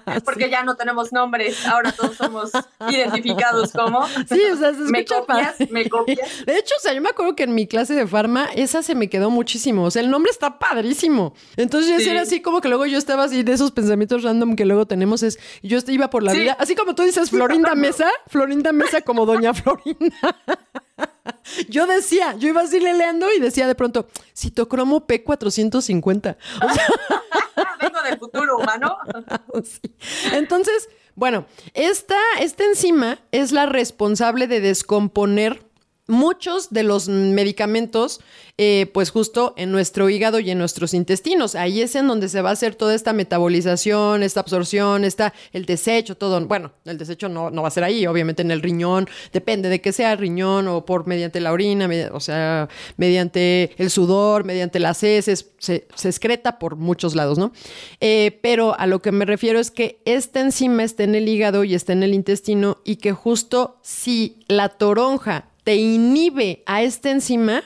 Es 0.15 0.23
porque 0.23 0.49
ya 0.49 0.63
no 0.63 0.75
tenemos 0.75 1.11
nombres. 1.11 1.65
Ahora 1.67 1.91
todos 1.91 2.15
somos 2.15 2.51
identificados 2.89 3.73
como. 3.73 4.07
Sí, 4.29 4.39
o 4.53 4.55
sea, 4.55 4.71
se 4.73 4.79
me 4.79 4.99
escucha 4.99 5.19
copias, 5.19 5.51
padre. 5.57 5.67
me 5.71 5.89
copias. 5.89 6.45
De 6.45 6.57
hecho, 6.57 6.75
o 6.77 6.81
sea, 6.81 6.93
yo 6.93 7.01
me 7.01 7.09
acuerdo 7.09 7.35
que 7.35 7.43
en 7.43 7.55
mi 7.55 7.67
clase 7.67 7.93
de 7.93 8.07
farma, 8.07 8.45
esa 8.55 8.81
se 8.83 8.95
me 8.95 9.09
quedó 9.09 9.29
muchísimo. 9.29 9.83
O 9.83 9.91
sea, 9.91 10.01
el 10.01 10.09
nombre 10.09 10.31
está 10.31 10.59
padrísimo. 10.59 11.33
Entonces, 11.57 12.01
sí 12.03 12.09
era 12.09 12.21
así 12.21 12.41
como 12.41 12.61
que 12.61 12.69
luego 12.69 12.85
yo 12.85 12.97
estaba 12.97 13.25
así 13.25 13.43
de 13.43 13.51
esos 13.51 13.71
pensamientos 13.73 14.23
random 14.23 14.55
que 14.55 14.63
luego 14.63 14.85
tenemos. 14.85 15.23
Es, 15.23 15.39
yo 15.61 15.77
iba 15.87 16.09
por 16.09 16.23
la 16.23 16.31
vida, 16.31 16.55
así 16.57 16.73
como 16.73 16.95
tú 16.95 17.03
dices, 17.03 17.29
Florinda 17.29 17.75
Mesa, 17.75 18.09
Florinda 18.27 18.44
Mesa 18.73 19.01
como 19.01 19.25
Doña 19.25 19.53
Florinda. 19.53 20.15
Yo 21.69 21.85
decía, 21.87 22.35
yo 22.37 22.49
iba 22.49 22.61
así 22.61 22.79
leleando 22.79 23.31
y 23.31 23.39
decía 23.39 23.67
de 23.67 23.75
pronto, 23.75 24.07
citocromo 24.35 25.05
P450. 25.07 26.37
O 26.37 26.73
sea, 26.73 26.87
vengo 27.81 28.01
del 28.01 28.19
futuro 28.19 28.57
humano. 28.57 28.97
Sí. 29.63 29.95
Entonces, 30.33 30.89
bueno, 31.15 31.45
esta, 31.73 32.17
esta 32.39 32.65
enzima 32.65 33.19
es 33.31 33.51
la 33.51 33.65
responsable 33.65 34.47
de 34.47 34.59
descomponer 34.59 35.65
muchos 36.07 36.69
de 36.69 36.83
los 36.83 37.09
medicamentos, 37.09 38.21
eh, 38.57 38.89
pues 38.93 39.09
justo 39.09 39.53
en 39.57 39.71
nuestro 39.71 40.09
hígado 40.09 40.39
y 40.39 40.51
en 40.51 40.57
nuestros 40.57 40.93
intestinos. 40.93 41.55
Ahí 41.55 41.81
es 41.81 41.95
en 41.95 42.07
donde 42.07 42.29
se 42.29 42.41
va 42.41 42.51
a 42.51 42.53
hacer 42.53 42.75
toda 42.75 42.95
esta 42.95 43.13
metabolización, 43.13 44.23
esta 44.23 44.39
absorción, 44.39 45.03
está 45.03 45.33
el 45.51 45.65
desecho, 45.65 46.15
todo. 46.15 46.39
Bueno, 46.45 46.73
el 46.85 46.97
desecho 46.97 47.27
no, 47.27 47.49
no 47.49 47.61
va 47.61 47.69
a 47.69 47.71
ser 47.71 47.83
ahí, 47.83 48.05
obviamente 48.07 48.41
en 48.41 48.51
el 48.51 48.61
riñón, 48.61 49.07
depende 49.33 49.69
de 49.69 49.81
que 49.81 49.91
sea 49.91 50.15
riñón 50.15 50.67
o 50.67 50.85
por 50.85 51.07
mediante 51.07 51.39
la 51.39 51.51
orina, 51.51 51.89
o 52.11 52.19
sea, 52.19 52.69
mediante 52.97 53.71
el 53.77 53.89
sudor, 53.89 54.43
mediante 54.43 54.79
las 54.79 55.03
heces, 55.03 55.51
se, 55.57 55.87
se 55.95 56.09
excreta 56.09 56.59
por 56.59 56.75
muchos 56.75 57.15
lados, 57.15 57.37
¿no? 57.37 57.51
Eh, 57.99 58.39
pero 58.41 58.77
a 58.79 58.87
lo 58.87 59.01
que 59.01 59.11
me 59.11 59.25
refiero 59.25 59.59
es 59.59 59.71
que 59.71 60.01
esta 60.05 60.41
enzima 60.41 60.83
está 60.83 61.03
en 61.03 61.15
el 61.15 61.27
hígado 61.27 61.63
y 61.63 61.73
está 61.73 61.93
en 61.93 62.03
el 62.03 62.13
intestino 62.13 62.77
y 62.83 62.97
que 62.97 63.11
justo 63.11 63.79
si 63.81 64.39
la 64.47 64.69
toronja 64.69 65.49
te 65.65 65.75
inhibe 65.75 66.63
a 66.65 66.83
esta 66.83 67.09
enzima, 67.09 67.63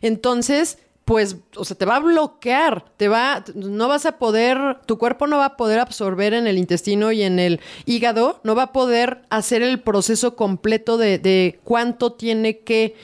entonces 0.00 0.78
pues, 1.04 1.38
o 1.56 1.64
sea, 1.64 1.76
te 1.76 1.86
va 1.86 1.96
a 1.96 1.98
bloquear, 1.98 2.84
te 2.96 3.08
va, 3.08 3.44
no 3.56 3.88
vas 3.88 4.06
a 4.06 4.18
poder, 4.18 4.78
tu 4.86 4.96
cuerpo 4.96 5.26
no 5.26 5.38
va 5.38 5.46
a 5.46 5.56
poder 5.56 5.80
absorber 5.80 6.34
en 6.34 6.46
el 6.46 6.56
intestino 6.56 7.10
y 7.10 7.24
en 7.24 7.40
el 7.40 7.60
hígado, 7.84 8.40
no 8.44 8.54
va 8.54 8.62
a 8.62 8.72
poder 8.72 9.22
hacer 9.28 9.62
el 9.62 9.80
proceso 9.80 10.36
completo 10.36 10.98
de, 10.98 11.18
de 11.18 11.58
cuánto 11.64 12.12
tiene 12.12 12.60
que 12.60 12.94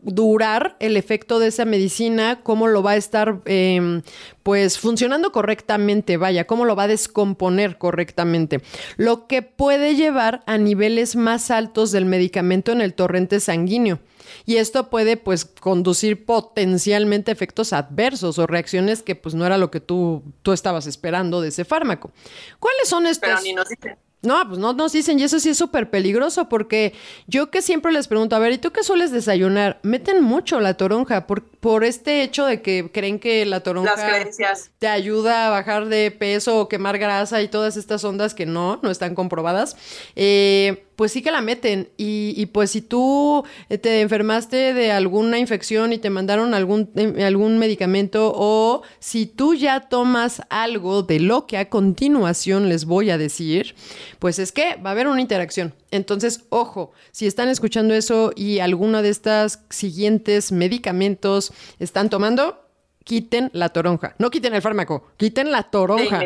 durar 0.00 0.76
el 0.80 0.96
efecto 0.96 1.38
de 1.38 1.48
esa 1.48 1.64
medicina, 1.64 2.40
cómo 2.42 2.66
lo 2.66 2.82
va 2.82 2.92
a 2.92 2.96
estar 2.96 3.42
eh, 3.44 4.02
pues 4.42 4.78
funcionando 4.78 5.32
correctamente, 5.32 6.16
vaya, 6.16 6.46
cómo 6.46 6.64
lo 6.64 6.76
va 6.76 6.84
a 6.84 6.88
descomponer 6.88 7.76
correctamente, 7.76 8.62
lo 8.96 9.26
que 9.26 9.42
puede 9.42 9.96
llevar 9.96 10.42
a 10.46 10.56
niveles 10.56 11.14
más 11.14 11.50
altos 11.50 11.92
del 11.92 12.06
medicamento 12.06 12.72
en 12.72 12.80
el 12.80 12.94
torrente 12.94 13.40
sanguíneo. 13.40 14.00
Y 14.46 14.56
esto 14.56 14.90
puede 14.90 15.16
pues 15.16 15.44
conducir 15.44 16.24
potencialmente 16.24 17.30
a 17.30 17.34
efectos 17.34 17.72
adversos 17.72 18.38
o 18.38 18.46
reacciones 18.46 19.02
que 19.02 19.16
pues 19.16 19.34
no 19.34 19.44
era 19.44 19.58
lo 19.58 19.70
que 19.70 19.80
tú, 19.80 20.22
tú 20.42 20.52
estabas 20.52 20.86
esperando 20.86 21.40
de 21.40 21.48
ese 21.48 21.64
fármaco. 21.64 22.12
¿Cuáles 22.58 22.88
son 22.88 23.06
estos? 23.06 23.28
Pero 23.28 23.40
ni 23.42 23.52
nos 23.52 23.68
dicen. 23.68 23.98
No, 24.22 24.46
pues 24.46 24.58
no 24.58 24.74
nos 24.74 24.92
dicen, 24.92 25.18
y 25.18 25.22
eso 25.22 25.40
sí 25.40 25.48
es 25.48 25.56
súper 25.56 25.88
peligroso, 25.88 26.48
porque 26.50 26.92
yo 27.26 27.50
que 27.50 27.62
siempre 27.62 27.90
les 27.90 28.06
pregunto, 28.06 28.36
a 28.36 28.38
ver, 28.38 28.52
¿y 28.52 28.58
tú 28.58 28.70
qué 28.70 28.82
sueles 28.82 29.12
desayunar? 29.12 29.80
Meten 29.82 30.22
mucho 30.22 30.60
la 30.60 30.74
toronja 30.74 31.26
por, 31.26 31.42
por 31.42 31.84
este 31.84 32.22
hecho 32.22 32.44
de 32.44 32.60
que 32.60 32.90
creen 32.92 33.18
que 33.18 33.46
la 33.46 33.60
toronja 33.60 33.96
Las 33.96 34.04
creencias. 34.04 34.70
te 34.78 34.88
ayuda 34.88 35.46
a 35.46 35.50
bajar 35.50 35.86
de 35.86 36.10
peso 36.10 36.58
o 36.60 36.68
quemar 36.68 36.98
grasa 36.98 37.40
y 37.40 37.48
todas 37.48 37.78
estas 37.78 38.04
ondas 38.04 38.34
que 38.34 38.44
no, 38.44 38.78
no 38.82 38.90
están 38.90 39.14
comprobadas. 39.14 39.76
Eh, 40.16 40.84
pues 41.00 41.12
sí 41.12 41.22
que 41.22 41.30
la 41.30 41.40
meten. 41.40 41.88
Y, 41.96 42.44
pues 42.52 42.72
si 42.72 42.82
tú 42.82 43.42
eh, 43.70 43.78
te 43.78 44.02
enfermaste 44.02 44.74
de 44.74 44.92
alguna 44.92 45.38
infección 45.38 45.94
y 45.94 45.98
te 45.98 46.10
mandaron 46.10 46.52
algún, 46.52 46.90
eh, 46.94 47.24
algún 47.24 47.56
medicamento 47.56 48.34
o 48.36 48.82
si 48.98 49.24
tú 49.24 49.54
ya 49.54 49.88
tomas 49.88 50.42
algo 50.50 51.02
de 51.02 51.18
lo 51.18 51.46
que 51.46 51.56
a 51.56 51.70
continuación 51.70 52.68
les 52.68 52.84
voy 52.84 53.08
a 53.08 53.16
decir, 53.16 53.76
pues 54.18 54.38
es 54.38 54.52
que 54.52 54.76
va 54.76 54.90
a 54.90 54.92
haber 54.92 55.08
una 55.08 55.22
interacción. 55.22 55.72
Entonces, 55.90 56.42
ojo, 56.50 56.92
si 57.12 57.26
están 57.26 57.48
escuchando 57.48 57.94
eso 57.94 58.32
y 58.36 58.58
alguno 58.58 59.00
de 59.00 59.08
estos 59.08 59.60
siguientes 59.70 60.52
medicamentos 60.52 61.50
están 61.78 62.10
tomando, 62.10 62.69
quiten 63.04 63.50
la 63.54 63.70
toronja. 63.70 64.14
No 64.18 64.30
quiten 64.30 64.54
el 64.54 64.62
fármaco, 64.62 65.12
quiten 65.16 65.50
la 65.50 65.64
toronja. 65.64 66.20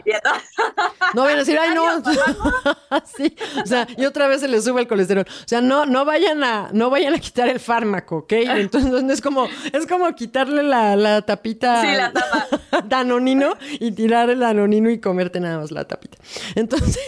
No 1.14 1.22
vayan 1.22 1.36
a 1.36 1.40
decir, 1.40 1.58
ay, 1.58 1.74
no. 1.74 2.02
sí, 3.16 3.36
o 3.62 3.66
sea, 3.66 3.86
y 3.96 4.04
otra 4.04 4.28
vez 4.28 4.40
se 4.40 4.48
les 4.48 4.64
sube 4.64 4.80
el 4.80 4.88
colesterol. 4.88 5.24
O 5.28 5.48
sea, 5.48 5.60
no, 5.60 5.86
no 5.86 6.04
vayan 6.04 6.42
a, 6.44 6.70
no 6.72 6.90
vayan 6.90 7.14
a 7.14 7.18
quitar 7.18 7.48
el 7.48 7.60
fármaco, 7.60 8.18
¿ok? 8.18 8.32
Entonces 8.32 9.02
es 9.08 9.20
como, 9.20 9.48
es 9.72 9.86
como 9.86 10.12
quitarle 10.14 10.62
la, 10.62 10.96
la 10.96 11.22
tapita 11.22 11.80
Sí, 11.82 11.96
la 11.96 12.12
tapa. 12.12 12.46
danonino 12.84 13.56
y 13.80 13.92
tirar 13.92 14.30
el 14.30 14.40
danonino 14.40 14.90
y 14.90 15.00
comerte 15.00 15.40
nada 15.40 15.58
más 15.58 15.70
la 15.70 15.84
tapita. 15.84 16.18
Entonces. 16.54 16.98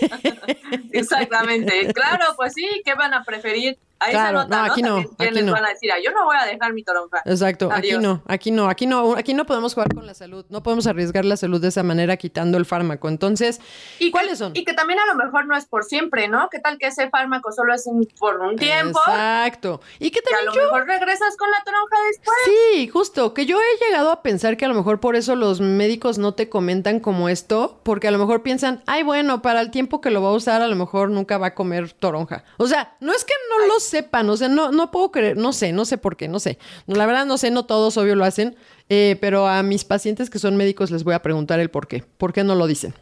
Exactamente. 0.92 1.92
Claro, 1.92 2.24
pues 2.36 2.52
sí, 2.54 2.66
¿qué 2.84 2.94
van 2.94 3.14
a 3.14 3.24
preferir? 3.24 3.78
Ahí 3.98 4.12
Claro, 4.12 4.42
se 4.42 4.44
nota, 4.48 4.56
no, 4.66 4.72
aquí 4.72 4.82
no, 4.82 4.94
También 5.16 5.36
aquí 5.38 5.42
no. 5.46 5.52
van 5.52 5.64
a 5.64 5.68
decir, 5.70 5.90
"Ah, 5.90 5.96
yo 6.04 6.10
no 6.12 6.24
voy 6.26 6.36
a 6.38 6.44
dejar 6.44 6.72
mi 6.74 6.82
toronja. 6.82 7.22
Exacto, 7.24 7.70
aquí 7.72 7.88
Adiós. 7.90 8.02
no, 8.02 8.22
aquí 8.26 8.50
no, 8.50 8.68
aquí 8.68 8.86
no, 8.86 9.00
aquí 9.00 9.10
no, 9.12 9.16
aquí 9.16 9.34
no 9.34 9.46
podemos 9.46 9.72
jugar 9.74 9.94
con 9.94 10.06
la 10.06 10.12
salud, 10.14 10.44
no 10.50 10.62
podemos 10.62 10.86
arriesgar 10.86 11.24
la 11.24 11.36
salud 11.36 11.60
de 11.60 11.68
esa 11.68 11.82
manera 11.82 12.16
quitando 12.16 12.58
el 12.58 12.66
fármaco. 12.66 13.08
Entonces, 13.08 13.60
¿Y 13.98 14.10
¿cuáles 14.10 14.32
que, 14.32 14.36
son? 14.36 14.52
Y 14.54 14.64
que 14.64 14.74
también 14.74 14.98
a 15.00 15.06
lo 15.06 15.14
mejor 15.14 15.46
no 15.46 15.56
es 15.56 15.64
por 15.66 15.84
siempre, 15.84 16.28
¿no? 16.28 16.48
¿Qué 16.50 16.58
tal 16.58 16.76
que 16.78 16.88
ese 16.88 17.08
fármaco 17.10 17.52
solo 17.52 17.72
es 17.74 17.86
un- 17.86 18.06
por 18.18 18.38
un 18.40 18.56
tiempo? 18.56 18.98
Exacto. 19.06 19.80
Y 19.98 20.10
que 20.10 20.20
Que 20.20 20.34
a 20.34 20.38
también 20.38 20.46
lo 20.46 20.54
yo 20.54 20.62
mejor 20.72 20.86
regresas 20.86 21.36
con 21.36 21.50
la 21.50 21.62
toronja 21.64 21.96
después. 22.10 22.36
Sí, 22.44 22.88
justo, 22.88 23.32
que 23.34 23.46
yo 23.46 23.58
he 23.60 23.84
llegado 23.86 24.10
a 24.10 24.22
pensar 24.22 24.56
que 24.56 24.64
a 24.64 24.68
lo 24.68 24.74
mejor 24.74 25.00
por 25.00 25.16
eso 25.16 25.36
los 25.36 25.60
médicos 25.60 26.18
no 26.18 26.34
te 26.34 26.48
comentan 26.48 27.00
como 27.00 27.28
esto, 27.28 27.80
porque 27.82 28.08
a 28.08 28.10
lo 28.10 28.18
mejor 28.18 28.42
piensan, 28.42 28.82
ay, 28.86 29.02
bueno, 29.02 29.42
para 29.42 29.60
el 29.60 29.70
tiempo 29.70 30.00
que 30.00 30.10
lo 30.10 30.22
va 30.22 30.28
a 30.28 30.32
usar, 30.32 30.60
a 30.62 30.68
lo 30.68 30.76
mejor 30.76 31.10
nunca 31.10 31.38
va 31.38 31.48
a 31.48 31.54
comer 31.54 31.92
toronja. 31.92 32.44
O 32.58 32.66
sea, 32.66 32.94
no 33.00 33.12
es 33.12 33.24
que 33.24 33.34
no 33.50 33.66
lo 33.66 33.80
sepan, 33.86 34.28
o 34.30 34.36
sea, 34.36 34.48
no, 34.48 34.70
no 34.70 34.90
puedo 34.90 35.10
creer, 35.10 35.36
no 35.36 35.52
sé, 35.52 35.72
no 35.72 35.84
sé 35.84 35.98
por 35.98 36.16
qué, 36.16 36.28
no 36.28 36.38
sé. 36.40 36.58
La 36.86 37.06
verdad 37.06 37.26
no 37.26 37.38
sé, 37.38 37.50
no 37.50 37.66
todos, 37.66 37.96
obvio, 37.96 38.14
lo 38.14 38.24
hacen, 38.24 38.56
eh, 38.88 39.16
pero 39.20 39.48
a 39.48 39.62
mis 39.62 39.84
pacientes 39.84 40.30
que 40.30 40.38
son 40.38 40.56
médicos 40.56 40.90
les 40.90 41.04
voy 41.04 41.14
a 41.14 41.22
preguntar 41.22 41.60
el 41.60 41.70
por 41.70 41.88
qué. 41.88 42.04
¿Por 42.18 42.32
qué 42.32 42.44
no 42.44 42.54
lo 42.54 42.66
dicen? 42.66 42.94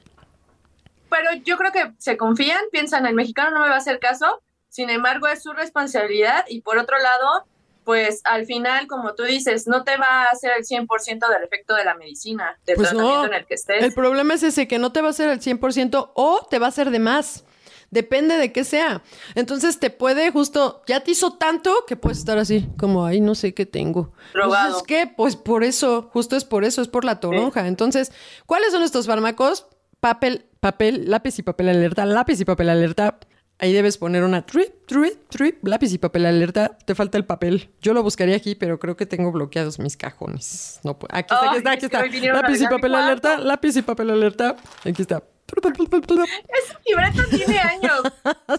Pero 1.11 1.31
yo 1.45 1.57
creo 1.57 1.73
que 1.73 1.93
se 1.99 2.17
confían, 2.17 2.61
piensan, 2.73 3.07
el 3.07 3.15
mexicano 3.15 3.51
no 3.53 3.61
me 3.61 3.69
va 3.69 3.75
a 3.75 3.79
hacer 3.79 3.99
caso, 4.01 4.43
sin 4.69 4.91
embargo 4.91 5.29
es 5.29 5.43
su 5.43 5.53
responsabilidad 5.53 6.45
y 6.49 6.61
por 6.63 6.79
otro 6.79 6.99
lado, 6.99 7.47
pues 7.85 8.21
al 8.25 8.47
final, 8.47 8.87
como 8.87 9.15
tú 9.15 9.23
dices, 9.23 9.67
no 9.69 9.85
te 9.85 9.97
va 9.97 10.23
a 10.23 10.25
hacer 10.33 10.53
el 10.59 10.65
100% 10.65 11.29
del 11.29 11.45
efecto 11.45 11.75
de 11.75 11.85
la 11.85 11.95
medicina, 11.95 12.59
del 12.67 12.77
Pues 12.77 12.89
tratamiento 12.89 13.21
no. 13.21 13.27
en 13.27 13.35
el 13.35 13.47
que 13.47 13.55
estés. 13.55 13.85
El 13.85 13.93
problema 13.93 14.35
es 14.35 14.43
ese, 14.43 14.67
que 14.67 14.79
no 14.79 14.91
te 14.91 15.03
va 15.03 15.09
a 15.09 15.11
hacer 15.11 15.29
el 15.29 15.41
100% 15.41 16.11
o 16.15 16.47
te 16.51 16.59
va 16.59 16.67
a 16.67 16.69
hacer 16.71 16.91
de 16.91 16.99
más. 16.99 17.45
Depende 17.95 18.37
de 18.39 18.51
qué 18.51 18.65
sea. 18.65 19.03
Entonces 19.37 19.79
te 19.79 19.89
puede 19.89 20.33
justo, 20.33 20.83
ya 20.89 20.99
te 20.99 21.13
hizo 21.13 21.35
tanto 21.35 21.73
que 21.87 21.95
puedes 21.95 22.19
estar 22.19 22.39
así, 22.39 22.67
como, 22.77 23.07
ay, 23.07 23.21
no 23.21 23.37
sé 23.37 23.55
qué 23.55 23.67
tengo. 23.67 24.13
Entonces, 24.35 24.83
¿qué? 24.85 25.07
Pues 25.07 25.37
por 25.37 25.63
eso, 25.63 26.11
justo 26.13 26.35
es 26.35 26.45
por 26.45 26.65
eso, 26.65 26.83
es 26.83 26.89
por 26.89 27.05
la 27.05 27.21
toronja. 27.21 27.69
Entonces, 27.69 28.11
¿cuáles 28.47 28.73
son 28.73 28.83
estos 28.83 29.07
fármacos? 29.07 29.69
Papel, 30.01 30.47
papel, 30.59 31.09
lápiz 31.09 31.39
y 31.39 31.43
papel 31.43 31.69
alerta, 31.69 32.05
lápiz 32.05 32.41
y 32.41 32.45
papel 32.45 32.71
alerta. 32.71 33.21
Ahí 33.61 33.73
debes 33.73 33.97
poner 33.97 34.25
una 34.25 34.45
trip, 34.45 34.89
trip, 34.89 35.29
trip, 35.29 35.65
lápiz 35.65 35.93
y 35.93 35.99
papel 35.99 36.27
alerta. 36.27 36.77
Te 36.85 36.97
falta 36.97 37.17
el 37.17 37.25
papel. 37.25 37.71
Yo 37.81 37.95
lo 37.95 38.03
buscaría 38.03 38.35
aquí, 38.35 38.57
pero 38.57 38.81
creo 38.81 38.97
que 38.97 39.07
tengo 39.07 39.31
bloqueados 39.31 39.79
mis 39.79 39.97
cajones. 39.97 40.81
No 40.83 40.99
puedo. 40.99 41.17
Aquí 41.17 41.33
está, 41.33 41.49
aquí 41.49 41.59
está, 41.59 41.75
es 41.75 42.09
aquí 42.09 42.17
está. 42.17 42.43
Lápiz 42.43 42.61
y 42.61 42.67
papel 42.67 42.95
alerta, 42.97 43.39
lápiz 43.39 43.77
y 43.77 43.83
papel 43.83 44.11
alerta. 44.11 44.57
Aquí 44.85 45.01
está. 45.01 45.23
Ese 45.47 46.75
libreta 46.87 47.23
tiene 47.31 47.59
años. 47.59 48.03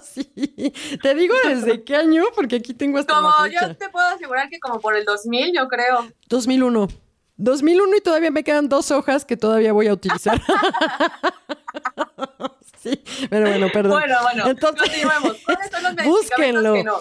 Sí. 0.04 0.74
Te 1.02 1.16
digo 1.16 1.36
desde 1.46 1.84
qué 1.84 1.96
año, 1.96 2.26
porque 2.36 2.58
aquí 2.58 2.74
tengo 2.74 3.00
hasta 3.00 3.14
Como 3.14 3.30
la 3.30 3.44
fecha. 3.44 3.68
yo 3.68 3.76
te 3.76 3.90
puedo 3.90 4.06
asegurar 4.08 4.50
que 4.50 4.60
como 4.60 4.80
por 4.80 4.96
el 4.96 5.06
2000, 5.06 5.54
yo 5.56 5.68
creo. 5.68 6.08
2001. 6.30 6.88
2001 7.38 7.98
y 7.98 8.02
todavía 8.02 8.32
me 8.32 8.44
quedan 8.44 8.70
dos 8.70 8.92
hojas 8.92 9.26
que 9.26 9.36
todavía 9.36 9.74
voy 9.74 9.88
a 9.88 9.94
utilizar. 9.94 10.42
sí, 12.82 13.02
pero 13.30 13.50
bueno, 13.50 13.68
perdón. 13.74 14.00
Bueno, 14.00 14.16
bueno, 14.22 14.48
Entonces, 14.48 14.82
continuemos. 14.82 15.38
¿Cuáles 15.46 15.72
son 15.72 15.84
los 15.84 15.94
medicamentos 15.96 16.30
búsquenlo. 16.30 16.74
que 16.74 16.84
no? 16.84 16.94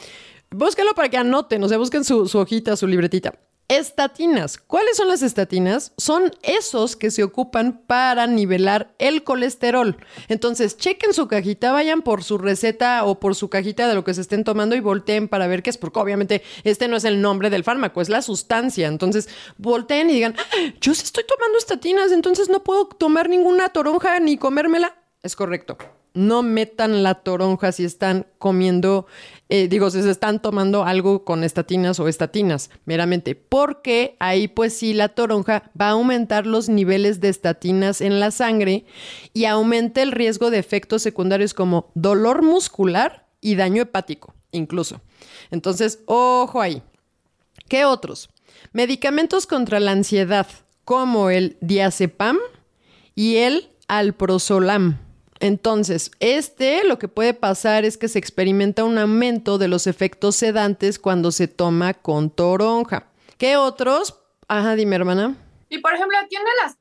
Búsquenlo 0.50 0.94
para 0.94 1.08
que 1.08 1.16
anoten, 1.16 1.62
o 1.62 1.68
sea, 1.68 1.78
busquen 1.78 2.04
su, 2.04 2.26
su 2.28 2.38
hojita, 2.38 2.76
su 2.76 2.86
libretita. 2.86 3.34
Estatinas. 3.68 4.59
¿Cuáles 4.59 4.99
son 4.99 5.09
las 5.09 5.23
estatinas? 5.23 5.92
Son 5.97 6.33
esos 6.42 6.97
que 6.97 7.11
se 7.11 7.23
ocupan 7.23 7.80
para 7.87 8.26
nivelar 8.26 8.94
el 8.99 9.25
colesterol. 9.25 9.97
Entonces, 10.28 10.76
chequen 10.76 11.14
su 11.14 11.28
cajita, 11.28 11.73
vayan 11.73 12.02
por 12.02 12.23
su 12.23 12.37
receta 12.37 13.04
o 13.04 13.18
por 13.18 13.35
su 13.35 13.49
cajita 13.49 13.88
de 13.88 13.94
lo 13.94 14.04
que 14.04 14.12
se 14.12 14.21
estén 14.21 14.44
tomando 14.44 14.76
y 14.76 14.80
volteen 14.80 15.28
para 15.28 15.47
ver 15.47 15.62
qué 15.62 15.71
es, 15.71 15.78
porque 15.78 15.99
obviamente 15.99 16.42
este 16.64 16.88
no 16.88 16.97
es 16.97 17.04
el 17.04 17.23
nombre 17.23 17.49
del 17.49 17.64
fármaco, 17.64 18.02
es 18.02 18.11
la 18.11 18.21
sustancia. 18.21 18.87
Entonces, 18.87 19.30
volteen 19.56 20.11
y 20.11 20.14
digan, 20.14 20.35
"Ah, 20.38 20.73
yo 20.80 20.94
sí 20.94 21.02
estoy 21.04 21.25
tomando 21.26 21.56
estatinas, 21.56 22.12
entonces 22.12 22.50
no 22.50 22.62
puedo 22.62 22.87
tomar 22.88 23.30
ninguna 23.30 23.71
toronja 23.71 24.21
ni 24.21 24.37
comérmela. 24.37 24.94
Es 25.23 25.35
correcto. 25.35 25.78
No 26.14 26.42
metan 26.42 27.02
la 27.02 27.16
toronja 27.16 27.73
si 27.73 27.85
están 27.85 28.26
comiendo, 28.38 29.06
eh, 29.49 29.66
digo, 29.68 29.90
si 29.90 30.00
se 30.02 30.11
están 30.11 30.40
tomando 30.40 30.85
algo 30.85 31.25
con 31.25 31.44
estatinas 31.44 31.99
o 32.00 32.06
estatinas, 32.06 32.71
meramente, 32.85 33.35
porque 33.35 34.16
ahí 34.21 34.49
pues 34.49 34.75
sí 34.75 34.94
la 34.94 35.09
toronja 35.09 35.71
va 35.78 35.88
a 35.88 35.90
aumentar 35.90 36.47
los 36.47 36.68
niveles 36.68 37.21
de 37.21 37.28
estatinas 37.28 38.00
en 38.00 38.21
la 38.21 38.30
sangre 38.30 38.87
y 39.33 39.47
aumenta 39.47 40.02
el 40.02 40.12
riesgo 40.12 40.50
de 40.50 40.59
efectos 40.59 41.02
secundarios 41.02 41.52
como 41.52 41.90
dolor 41.94 42.42
muscular 42.42 43.26
y 43.40 43.56
daño 43.56 43.83
hepático, 43.83 44.35
incluso. 44.52 45.00
Entonces, 45.50 45.99
ojo 46.06 46.61
ahí. 46.61 46.83
¿Qué 47.68 47.85
otros? 47.85 48.30
Medicamentos 48.73 49.47
contra 49.47 49.80
la 49.80 49.92
ansiedad, 49.92 50.47
como 50.85 51.30
el 51.30 51.56
diazepam 51.61 52.38
y 53.14 53.37
el 53.37 53.71
alprozolam. 53.88 55.03
Entonces, 55.44 56.10
este 56.20 56.84
lo 56.84 56.98
que 56.98 57.06
puede 57.06 57.34
pasar 57.34 57.84
es 57.84 57.98
que 57.98 58.08
se 58.08 58.18
experimenta 58.18 58.82
un 58.82 58.96
aumento 58.96 59.58
de 59.58 59.68
los 59.68 59.86
efectos 59.86 60.36
sedantes 60.36 60.98
cuando 60.98 61.30
se 61.32 61.48
toma 61.48 61.92
con 61.92 62.30
toronja. 62.30 63.08
¿Qué 63.36 63.58
otros? 63.58 64.18
Ajá, 64.48 64.74
dime, 64.74 64.96
hermana. 64.96 65.34
Y 65.68 65.80
por 65.80 65.92
ejemplo, 65.92 66.16
aquí 66.16 66.36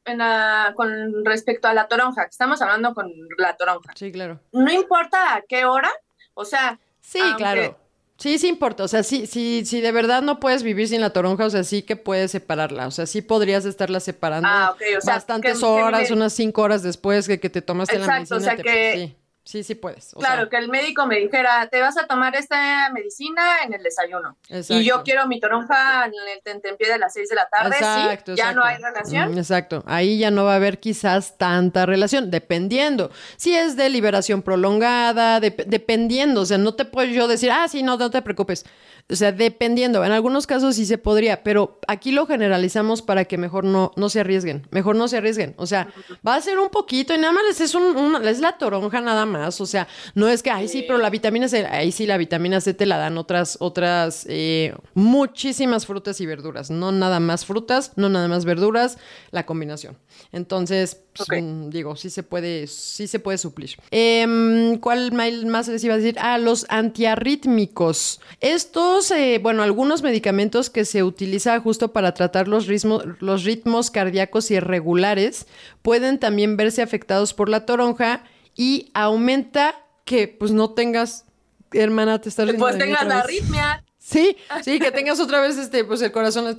en 0.06 0.18
la- 0.18 0.72
con 0.78 1.26
respecto 1.26 1.68
a 1.68 1.74
la 1.74 1.90
toronja, 1.90 2.24
que 2.24 2.30
estamos 2.30 2.62
hablando 2.62 2.94
con 2.94 3.12
la 3.38 3.58
toronja, 3.58 3.92
Sí, 3.96 4.14
claro. 4.14 4.40
no 4.54 4.72
importa 4.72 5.36
a 5.36 5.42
qué 5.42 5.66
hora, 5.66 5.92
o 6.34 6.46
sea, 6.46 6.80
Sí, 7.02 7.20
claro. 7.36 7.78
Sí, 8.18 8.38
sí 8.38 8.48
importa. 8.48 8.84
O 8.84 8.88
sea, 8.88 9.04
sí, 9.04 9.26
sí, 9.28 9.64
sí, 9.66 9.82
de 9.82 9.92
verdad 9.92 10.22
no 10.22 10.40
puedes 10.40 10.64
vivir 10.64 10.88
sin 10.88 11.02
la 11.02 11.10
toronja, 11.12 11.46
o 11.46 11.50
sea, 11.50 11.64
sí 11.64 11.82
que 11.82 11.96
puedes 11.96 12.32
separarla. 12.32 12.88
O 12.88 12.92
sea, 12.92 13.06
sí 13.06 13.22
podrías 13.22 13.66
estarla 13.66 14.00
separando 14.00 14.48
Ah, 14.50 14.76
o 14.76 15.02
sea, 15.02 15.16
bastantes 15.16 15.60
que- 15.60 15.66
horas, 15.66 16.12
unas 16.12 16.32
cinco 16.34 16.62
horas 16.62 16.84
después 16.84 17.26
de 17.28 17.40
que 17.40 17.50
te 17.50 17.62
tomaste 17.62 17.98
la 18.00 18.08
medicina. 18.08 18.38
o 18.38 18.40
sea 18.40 18.56
te- 18.56 18.64
que- 18.64 18.94
sí. 18.96 19.16
Sí, 19.46 19.62
sí 19.64 19.76
puedes. 19.76 20.14
o 20.14 20.20
Claro, 20.20 20.44
sea, 20.44 20.50
que 20.50 20.56
el 20.58 20.70
médico 20.70 21.06
me 21.06 21.18
dijera, 21.20 21.68
te 21.68 21.82
vas 21.82 21.98
a 21.98 22.08
tomar 22.08 22.34
esta 22.36 22.90
medicina 22.94 23.42
en 23.66 23.74
el 23.74 23.84
desayuno. 23.84 24.38
Exacto. 24.48 24.76
Y 24.82 24.86
yo 24.86 25.04
quiero 25.04 25.28
mi 25.28 25.42
toronja 25.42 26.06
en 26.06 26.14
el 26.14 26.42
tentempié 26.44 26.90
de 26.90 26.98
las 26.98 27.12
6 27.14 27.28
de 27.28 27.36
la 27.36 27.50
tarde, 27.50 27.76
Exacto, 27.76 28.32
¿sí? 28.32 28.38
Ya 28.38 28.52
exacto. 28.52 28.60
no 28.62 28.66
hay 28.66 28.78
relación. 28.78 29.34
Mm, 29.34 29.38
Exacto. 29.38 29.84
Ahí 29.86 30.18
ya 30.18 30.32
no 30.32 30.46
va 30.46 30.54
a 30.54 30.56
haber 30.56 30.80
quizás 30.80 31.38
tanta 31.38 31.86
relación, 31.86 32.32
dependiendo. 32.32 33.12
Si 33.36 33.54
es 33.54 33.76
de 33.76 33.90
liberación 33.90 34.42
prolongada, 34.44 35.42
dep- 35.42 35.66
dependiendo. 35.66 36.42
O 36.42 36.46
sea, 36.46 36.58
no 36.58 36.74
te 36.76 36.86
puedo 36.86 37.08
yo 37.12 37.28
decir, 37.28 37.52
ah, 37.52 37.68
sí, 37.68 37.84
no, 37.84 37.98
no 37.98 38.10
te 38.10 38.22
preocupes. 38.22 38.66
O 39.10 39.16
sea, 39.16 39.32
dependiendo. 39.32 40.04
En 40.06 40.12
algunos 40.12 40.48
casos 40.48 40.76
sí 40.76 40.86
se 40.86 40.98
podría, 40.98 41.44
pero 41.44 41.80
aquí 41.88 42.12
lo 42.12 42.26
generalizamos 42.26 43.02
para 43.02 43.26
que 43.26 43.38
mejor 43.38 43.64
no, 43.66 43.92
no 43.96 44.10
se 44.10 44.22
arriesguen. 44.22 44.66
Mejor 44.72 44.96
no 44.96 45.08
se 45.08 45.18
arriesguen. 45.18 45.54
O 45.58 45.68
sea, 45.68 45.90
va 46.26 46.36
a 46.36 46.42
ser 46.42 46.58
un 46.58 46.70
poquito 46.70 47.14
y 47.14 47.18
nada 47.18 47.34
más 47.34 47.60
es, 47.60 47.76
un, 47.76 47.84
un- 47.98 48.26
es 48.26 48.40
la 48.40 48.58
toronja 48.58 49.02
nada 49.02 49.26
más. 49.26 49.60
O 49.62 49.66
sea, 49.66 49.88
no 50.16 50.28
es 50.30 50.42
que, 50.42 50.50
ay, 50.52 50.68
sí, 50.68 50.84
pero 50.88 50.98
la 51.00 51.10
vitamina 51.10 51.48
C, 51.48 51.66
ahí 51.68 51.92
sí, 51.92 52.08
la 52.08 52.18
vitamina 52.18 52.62
C 52.62 52.74
te 52.74 52.86
la 52.86 52.98
dan 52.98 53.18
otras, 53.18 53.58
otras, 53.60 54.26
eh, 54.30 54.74
muchísimas 54.94 55.86
frutas 55.86 56.20
y 56.22 56.26
verduras. 56.26 56.72
No 56.72 56.92
nada 56.92 57.20
más 57.20 57.46
frutas, 57.46 57.92
no 57.98 58.10
nada 58.10 58.28
más 58.28 58.46
verduras, 58.46 58.98
la 59.32 59.46
combinación. 59.46 59.98
Entonces, 60.32 60.98
pues, 61.16 61.42
mm, 61.42 61.70
digo, 61.70 61.96
sí 61.96 62.10
se 62.10 62.24
puede, 62.24 62.68
sí 62.68 63.08
se 63.08 63.20
puede 63.20 63.38
suplir. 63.38 63.78
Em, 63.92 64.78
¿Cuál 64.80 65.12
más 65.12 65.68
les 65.68 65.84
iba 65.84 65.94
a 65.94 65.98
decir? 65.98 66.18
Ah, 66.20 66.38
los 66.38 66.66
antiarrítmicos. 66.70 68.20
Estos, 68.40 69.12
eh, 69.12 69.40
bueno, 69.42 69.64
algunos 69.64 70.02
medicamentos 70.02 70.70
que 70.70 70.86
se 70.86 71.04
utiliza 71.04 71.60
justo 71.60 71.94
para 71.94 72.14
tratar 72.14 72.48
los 72.48 72.68
ritmos, 72.68 73.04
los 73.20 73.44
ritmos 73.44 73.92
cardíacos 73.92 74.50
irregulares 74.52 75.48
pueden 75.82 76.20
también 76.20 76.58
verse 76.58 76.82
afectados 76.82 77.34
por 77.34 77.50
la 77.50 77.66
toronja 77.66 78.24
y 78.56 78.92
aumenta 78.94 79.76
que 80.06 80.28
pues 80.28 80.52
no 80.52 80.72
tengas, 80.72 81.26
hermana, 81.72 82.20
te 82.20 82.30
estás 82.30 82.48
riendo 82.48 82.66
Pues 82.66 82.78
tengas 82.78 83.06
la 83.06 83.20
arritmia. 83.20 83.84
Sí, 83.98 84.36
sí, 84.64 84.80
que 84.80 84.92
tengas 84.92 85.20
otra 85.20 85.40
vez 85.40 85.58
este, 85.58 85.86
pues 85.86 86.02
el 86.02 86.12
corazón. 86.12 86.58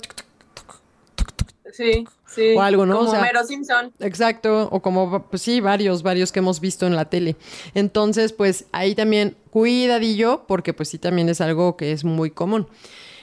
Sí, 1.71 2.05
sí. 2.35 2.53
O 2.55 2.61
algo, 2.61 2.85
¿no? 2.85 2.97
Como 2.97 3.09
O 3.09 3.11
sea- 3.11 3.43
Simpson. 3.43 3.93
Exacto, 3.99 4.67
o 4.71 4.81
como, 4.81 5.23
pues 5.29 5.41
sí, 5.41 5.59
varios, 5.61 6.03
varios 6.03 6.31
que 6.31 6.39
hemos 6.39 6.59
visto 6.59 6.85
en 6.87 6.95
la 6.95 7.05
tele. 7.05 7.35
Entonces, 7.73 8.33
pues 8.33 8.65
ahí 8.71 8.95
también 8.95 9.35
cuidadillo, 9.51 10.45
porque 10.47 10.73
pues 10.73 10.89
sí, 10.89 10.97
también 10.99 11.29
es 11.29 11.41
algo 11.41 11.77
que 11.77 11.91
es 11.91 12.03
muy 12.03 12.31
común. 12.31 12.67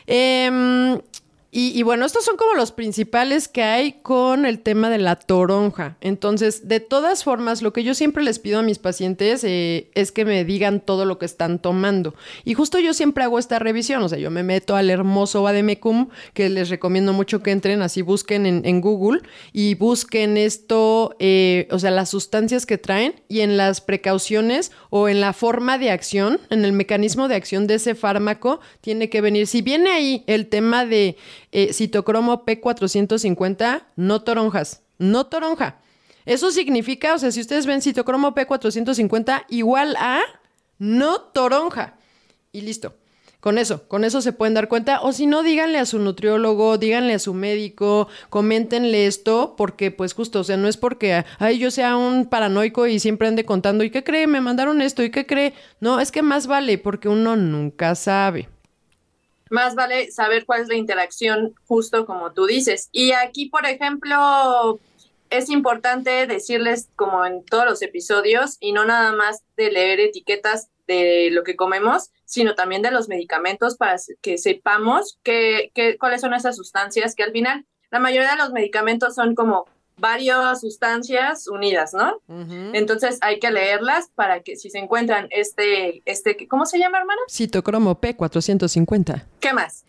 Em, 0.06 1.00
y, 1.54 1.78
y 1.78 1.82
bueno, 1.82 2.06
estos 2.06 2.24
son 2.24 2.38
como 2.38 2.54
los 2.54 2.72
principales 2.72 3.46
que 3.46 3.62
hay 3.62 3.92
con 4.00 4.46
el 4.46 4.60
tema 4.60 4.88
de 4.88 4.96
la 4.96 5.16
toronja. 5.16 5.98
Entonces, 6.00 6.66
de 6.66 6.80
todas 6.80 7.24
formas, 7.24 7.60
lo 7.60 7.74
que 7.74 7.84
yo 7.84 7.92
siempre 7.92 8.24
les 8.24 8.38
pido 8.38 8.60
a 8.60 8.62
mis 8.62 8.78
pacientes 8.78 9.44
eh, 9.44 9.90
es 9.94 10.12
que 10.12 10.24
me 10.24 10.46
digan 10.46 10.80
todo 10.80 11.04
lo 11.04 11.18
que 11.18 11.26
están 11.26 11.58
tomando. 11.58 12.14
Y 12.44 12.54
justo 12.54 12.78
yo 12.78 12.94
siempre 12.94 13.24
hago 13.24 13.38
esta 13.38 13.58
revisión, 13.58 14.02
o 14.02 14.08
sea, 14.08 14.18
yo 14.18 14.30
me 14.30 14.42
meto 14.42 14.76
al 14.76 14.88
hermoso 14.88 15.42
Vademecum, 15.42 16.08
que 16.32 16.48
les 16.48 16.70
recomiendo 16.70 17.12
mucho 17.12 17.42
que 17.42 17.50
entren, 17.50 17.82
así 17.82 18.00
busquen 18.00 18.46
en, 18.46 18.62
en 18.64 18.80
Google 18.80 19.20
y 19.52 19.74
busquen 19.74 20.38
esto, 20.38 21.14
eh, 21.18 21.68
o 21.70 21.78
sea, 21.78 21.90
las 21.90 22.08
sustancias 22.08 22.64
que 22.64 22.78
traen 22.78 23.20
y 23.28 23.40
en 23.40 23.58
las 23.58 23.82
precauciones 23.82 24.72
o 24.88 25.06
en 25.06 25.20
la 25.20 25.34
forma 25.34 25.76
de 25.76 25.90
acción, 25.90 26.40
en 26.48 26.64
el 26.64 26.72
mecanismo 26.72 27.28
de 27.28 27.34
acción 27.34 27.66
de 27.66 27.74
ese 27.74 27.94
fármaco, 27.94 28.60
tiene 28.80 29.10
que 29.10 29.20
venir. 29.20 29.46
Si 29.46 29.60
viene 29.60 29.90
ahí 29.90 30.24
el 30.26 30.46
tema 30.46 30.86
de 30.86 31.16
eh, 31.52 31.72
citocromo 31.72 32.44
P450, 32.44 33.84
no 33.96 34.22
toronjas, 34.22 34.82
no 34.98 35.26
toronja. 35.26 35.78
Eso 36.24 36.50
significa, 36.50 37.14
o 37.14 37.18
sea, 37.18 37.30
si 37.30 37.40
ustedes 37.40 37.66
ven 37.66 37.82
citocromo 37.82 38.34
P450 38.34 39.44
igual 39.48 39.96
a 39.96 40.20
no 40.78 41.20
toronja. 41.20 41.96
Y 42.52 42.62
listo. 42.62 42.94
Con 43.42 43.58
eso, 43.58 43.88
con 43.88 44.04
eso 44.04 44.22
se 44.22 44.32
pueden 44.32 44.54
dar 44.54 44.68
cuenta. 44.68 45.00
O 45.02 45.12
si 45.12 45.26
no, 45.26 45.42
díganle 45.42 45.78
a 45.78 45.84
su 45.84 45.98
nutriólogo, 45.98 46.78
díganle 46.78 47.14
a 47.14 47.18
su 47.18 47.34
médico, 47.34 48.06
coméntenle 48.30 49.08
esto, 49.08 49.56
porque 49.56 49.90
pues 49.90 50.14
justo, 50.14 50.38
o 50.38 50.44
sea, 50.44 50.56
no 50.56 50.68
es 50.68 50.76
porque 50.76 51.24
ay, 51.40 51.58
yo 51.58 51.72
sea 51.72 51.96
un 51.96 52.26
paranoico 52.26 52.86
y 52.86 53.00
siempre 53.00 53.26
ande 53.26 53.44
contando, 53.44 53.82
¿y 53.82 53.90
qué 53.90 54.04
cree? 54.04 54.28
Me 54.28 54.40
mandaron 54.40 54.80
esto, 54.80 55.02
¿y 55.02 55.10
qué 55.10 55.26
cree? 55.26 55.54
No, 55.80 55.98
es 55.98 56.12
que 56.12 56.22
más 56.22 56.46
vale, 56.46 56.78
porque 56.78 57.08
uno 57.08 57.34
nunca 57.34 57.96
sabe. 57.96 58.48
Más 59.52 59.74
vale 59.74 60.10
saber 60.10 60.46
cuál 60.46 60.62
es 60.62 60.68
la 60.68 60.76
interacción, 60.76 61.54
justo 61.66 62.06
como 62.06 62.32
tú 62.32 62.46
dices. 62.46 62.88
Y 62.90 63.12
aquí, 63.12 63.50
por 63.50 63.66
ejemplo, 63.66 64.80
es 65.28 65.50
importante 65.50 66.26
decirles, 66.26 66.88
como 66.96 67.26
en 67.26 67.44
todos 67.44 67.66
los 67.66 67.82
episodios, 67.82 68.56
y 68.60 68.72
no 68.72 68.86
nada 68.86 69.12
más 69.12 69.42
de 69.58 69.70
leer 69.70 70.00
etiquetas 70.00 70.70
de 70.86 71.28
lo 71.30 71.44
que 71.44 71.54
comemos, 71.54 72.10
sino 72.24 72.54
también 72.54 72.80
de 72.80 72.90
los 72.92 73.08
medicamentos 73.08 73.76
para 73.76 73.96
que 74.22 74.38
sepamos 74.38 75.18
que, 75.22 75.70
que- 75.74 75.98
cuáles 75.98 76.22
son 76.22 76.32
esas 76.32 76.56
sustancias 76.56 77.14
que 77.14 77.22
al 77.22 77.32
final 77.32 77.66
la 77.90 77.98
mayoría 77.98 78.30
de 78.30 78.36
los 78.38 78.52
medicamentos 78.52 79.14
son 79.14 79.34
como 79.34 79.66
varias 80.02 80.60
sustancias 80.60 81.46
unidas, 81.46 81.94
¿no? 81.94 82.20
Entonces 82.74 83.18
hay 83.22 83.38
que 83.38 83.52
leerlas 83.52 84.10
para 84.16 84.42
que 84.42 84.56
si 84.56 84.68
se 84.68 84.78
encuentran 84.78 85.28
este, 85.30 86.02
este, 86.06 86.48
¿cómo 86.48 86.66
se 86.66 86.80
llama, 86.80 86.98
hermana? 86.98 87.20
Citocromo 87.30 88.00
P450. 88.00 89.24
¿Qué 89.38 89.52
más? 89.52 89.84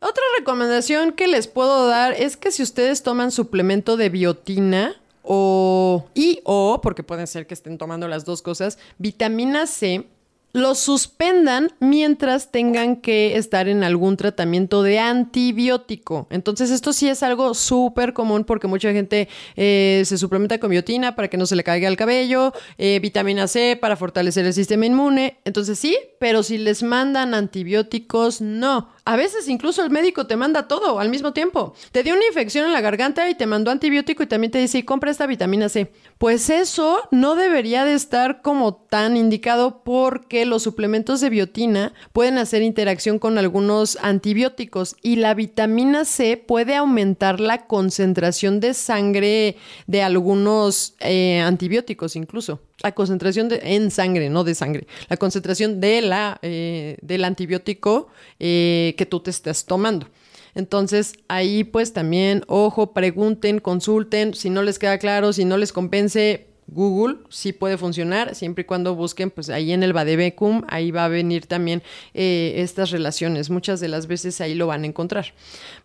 Otra 0.00 0.22
recomendación 0.38 1.12
que 1.12 1.28
les 1.28 1.48
puedo 1.48 1.88
dar 1.88 2.12
es 2.12 2.36
que 2.36 2.50
si 2.50 2.62
ustedes 2.62 3.02
toman 3.02 3.30
suplemento 3.30 3.96
de 3.96 4.10
biotina 4.10 5.00
o 5.22 6.04
y 6.12 6.40
o, 6.44 6.82
porque 6.82 7.02
puede 7.02 7.26
ser 7.26 7.46
que 7.46 7.54
estén 7.54 7.78
tomando 7.78 8.06
las 8.06 8.26
dos 8.26 8.42
cosas, 8.42 8.78
vitamina 8.98 9.66
C, 9.66 10.06
lo 10.54 10.76
suspendan 10.76 11.72
mientras 11.80 12.52
tengan 12.52 12.96
que 12.96 13.36
estar 13.36 13.68
en 13.68 13.82
algún 13.82 14.16
tratamiento 14.16 14.84
de 14.84 15.00
antibiótico. 15.00 16.28
Entonces 16.30 16.70
esto 16.70 16.92
sí 16.92 17.08
es 17.08 17.24
algo 17.24 17.54
súper 17.54 18.12
común 18.12 18.44
porque 18.44 18.68
mucha 18.68 18.92
gente 18.92 19.28
eh, 19.56 20.02
se 20.06 20.16
suplementa 20.16 20.58
con 20.58 20.70
biotina 20.70 21.16
para 21.16 21.26
que 21.26 21.36
no 21.36 21.46
se 21.46 21.56
le 21.56 21.64
caiga 21.64 21.88
el 21.88 21.96
cabello, 21.96 22.52
eh, 22.78 23.00
vitamina 23.02 23.48
C 23.48 23.76
para 23.80 23.96
fortalecer 23.96 24.46
el 24.46 24.54
sistema 24.54 24.86
inmune. 24.86 25.38
Entonces 25.44 25.76
sí, 25.76 25.98
pero 26.20 26.44
si 26.44 26.56
les 26.56 26.84
mandan 26.84 27.34
antibióticos, 27.34 28.40
no. 28.40 28.90
A 29.06 29.16
veces 29.16 29.48
incluso 29.48 29.84
el 29.84 29.90
médico 29.90 30.26
te 30.26 30.36
manda 30.36 30.66
todo 30.66 30.98
al 30.98 31.10
mismo 31.10 31.34
tiempo. 31.34 31.74
Te 31.92 32.02
dio 32.02 32.14
una 32.14 32.26
infección 32.26 32.64
en 32.64 32.72
la 32.72 32.80
garganta 32.80 33.28
y 33.28 33.34
te 33.34 33.46
mandó 33.46 33.70
antibiótico 33.70 34.22
y 34.22 34.26
también 34.26 34.50
te 34.50 34.58
dice, 34.58 34.78
"Y 34.78 34.82
compra 34.82 35.10
esta 35.10 35.26
vitamina 35.26 35.68
C. 35.68 35.92
Pues 36.16 36.48
eso 36.48 37.06
no 37.10 37.34
debería 37.34 37.84
de 37.84 37.92
estar 37.92 38.40
como 38.40 38.74
tan 38.74 39.18
indicado 39.18 39.82
porque 39.84 40.46
los 40.46 40.62
suplementos 40.62 41.20
de 41.20 41.28
biotina 41.28 41.92
pueden 42.14 42.38
hacer 42.38 42.62
interacción 42.62 43.18
con 43.18 43.36
algunos 43.36 43.98
antibióticos 44.00 44.96
y 45.02 45.16
la 45.16 45.34
vitamina 45.34 46.06
C 46.06 46.38
puede 46.38 46.74
aumentar 46.74 47.40
la 47.40 47.66
concentración 47.66 48.58
de 48.60 48.72
sangre 48.72 49.56
de 49.86 50.02
algunos 50.02 50.94
eh, 51.00 51.40
antibióticos 51.40 52.16
incluso. 52.16 52.60
La 52.82 52.92
concentración 52.92 53.48
de, 53.48 53.60
en 53.62 53.90
sangre, 53.90 54.30
no 54.30 54.44
de 54.44 54.54
sangre. 54.54 54.86
La 55.08 55.16
concentración 55.16 55.80
de 55.80 56.02
la, 56.02 56.38
eh, 56.42 56.96
del 57.02 57.24
antibiótico 57.24 58.08
eh, 58.40 58.94
que 58.98 59.06
tú 59.06 59.20
te 59.20 59.30
estás 59.30 59.64
tomando. 59.64 60.08
Entonces, 60.54 61.14
ahí 61.28 61.64
pues 61.64 61.92
también, 61.92 62.44
ojo, 62.46 62.92
pregunten, 62.92 63.58
consulten, 63.58 64.34
si 64.34 64.50
no 64.50 64.62
les 64.62 64.78
queda 64.78 64.98
claro, 64.98 65.32
si 65.32 65.44
no 65.44 65.56
les 65.56 65.72
convence, 65.72 66.46
Google 66.74 67.18
sí 67.30 67.52
puede 67.52 67.78
funcionar, 67.78 68.34
siempre 68.34 68.62
y 68.62 68.64
cuando 68.64 68.94
busquen, 68.94 69.30
pues 69.30 69.48
ahí 69.48 69.72
en 69.72 69.82
el 69.82 69.92
Badebecum, 69.92 70.62
ahí 70.68 70.90
va 70.90 71.04
a 71.04 71.08
venir 71.08 71.46
también 71.46 71.82
eh, 72.12 72.54
estas 72.56 72.90
relaciones. 72.90 73.48
Muchas 73.48 73.80
de 73.80 73.88
las 73.88 74.06
veces 74.06 74.40
ahí 74.40 74.54
lo 74.54 74.66
van 74.66 74.82
a 74.82 74.86
encontrar. 74.86 75.32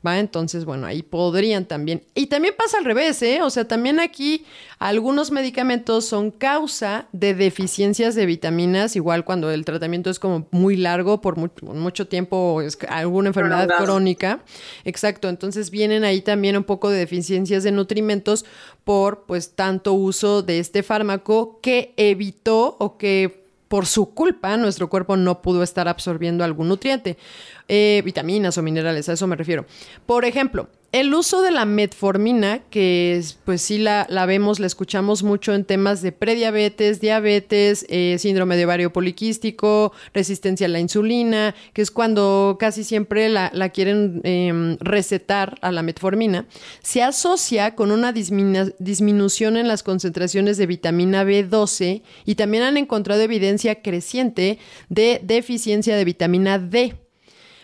¿Va? 0.05 0.19
Entonces, 0.19 0.65
bueno, 0.65 0.87
ahí 0.87 1.01
podrían 1.03 1.65
también. 1.65 2.03
Y 2.15 2.27
también 2.27 2.53
pasa 2.57 2.77
al 2.77 2.85
revés, 2.85 3.21
¿eh? 3.21 3.41
O 3.41 3.49
sea, 3.49 3.67
también 3.67 3.99
aquí 3.99 4.45
algunos 4.79 5.29
medicamentos 5.31 6.05
son 6.05 6.31
causa 6.31 7.07
de 7.11 7.35
deficiencias 7.35 8.15
de 8.15 8.25
vitaminas, 8.25 8.95
igual 8.95 9.25
cuando 9.25 9.51
el 9.51 9.65
tratamiento 9.65 10.09
es 10.09 10.17
como 10.19 10.47
muy 10.51 10.77
largo, 10.77 11.21
por 11.21 11.37
mu- 11.37 11.49
mucho 11.73 12.07
tiempo, 12.07 12.61
es 12.61 12.77
alguna 12.87 13.27
enfermedad 13.27 13.67
crónica. 13.83 14.39
Exacto, 14.85 15.27
entonces 15.29 15.69
vienen 15.69 16.03
ahí 16.05 16.21
también 16.21 16.55
un 16.55 16.63
poco 16.63 16.89
de 16.89 16.97
deficiencias 16.97 17.63
de 17.63 17.71
nutrimentos 17.71 18.45
por 18.89 19.25
pues 19.27 19.51
tanto 19.51 19.93
uso 19.93 20.41
de 20.41 20.57
este 20.57 20.81
fármaco 20.81 21.59
que 21.61 21.93
evitó 21.95 22.75
o 22.79 22.97
que 22.97 23.45
por 23.67 23.85
su 23.85 24.15
culpa 24.15 24.57
nuestro 24.57 24.89
cuerpo 24.89 25.15
no 25.15 25.43
pudo 25.43 25.61
estar 25.61 25.87
absorbiendo 25.87 26.43
algún 26.43 26.69
nutriente, 26.69 27.15
eh, 27.69 28.01
vitaminas 28.03 28.57
o 28.57 28.63
minerales, 28.63 29.07
a 29.07 29.13
eso 29.13 29.27
me 29.27 29.35
refiero. 29.35 29.65
Por 30.05 30.25
ejemplo, 30.25 30.67
el 30.91 31.13
uso 31.13 31.43
de 31.43 31.51
la 31.51 31.65
metformina, 31.65 32.63
que 32.71 33.15
es, 33.15 33.37
pues 33.45 33.61
sí 33.61 33.77
la, 33.77 34.07
la 34.09 34.25
vemos, 34.25 34.59
la 34.59 34.65
escuchamos 34.65 35.21
mucho 35.21 35.53
en 35.53 35.63
temas 35.63 36.01
de 36.01 36.11
prediabetes, 36.11 36.99
diabetes, 36.99 37.85
eh, 37.89 38.15
síndrome 38.17 38.57
de 38.57 38.65
ovario 38.65 38.91
poliquístico, 38.91 39.93
resistencia 40.15 40.65
a 40.65 40.69
la 40.69 40.79
insulina, 40.79 41.53
que 41.73 41.83
es 41.83 41.91
cuando 41.91 42.57
casi 42.59 42.83
siempre 42.83 43.29
la, 43.29 43.51
la 43.53 43.69
quieren 43.69 44.21
em, 44.23 44.77
recetar 44.79 45.59
a 45.61 45.71
la 45.71 45.83
metformina, 45.83 46.47
se 46.81 47.03
asocia 47.03 47.75
con 47.75 47.91
una 47.91 48.11
disminución 48.11 49.57
en 49.57 49.67
las 49.67 49.83
concentraciones 49.83 50.57
de 50.57 50.65
vitamina 50.65 51.23
B12 51.23 52.01
y 52.25 52.33
también 52.33 52.63
han 52.63 52.77
encontrado 52.77 53.21
evidencia 53.21 53.83
creciente 53.83 54.57
de 54.89 55.21
deficiencia 55.23 55.95
de 55.95 56.05
vitamina 56.05 56.57
D 56.57 56.95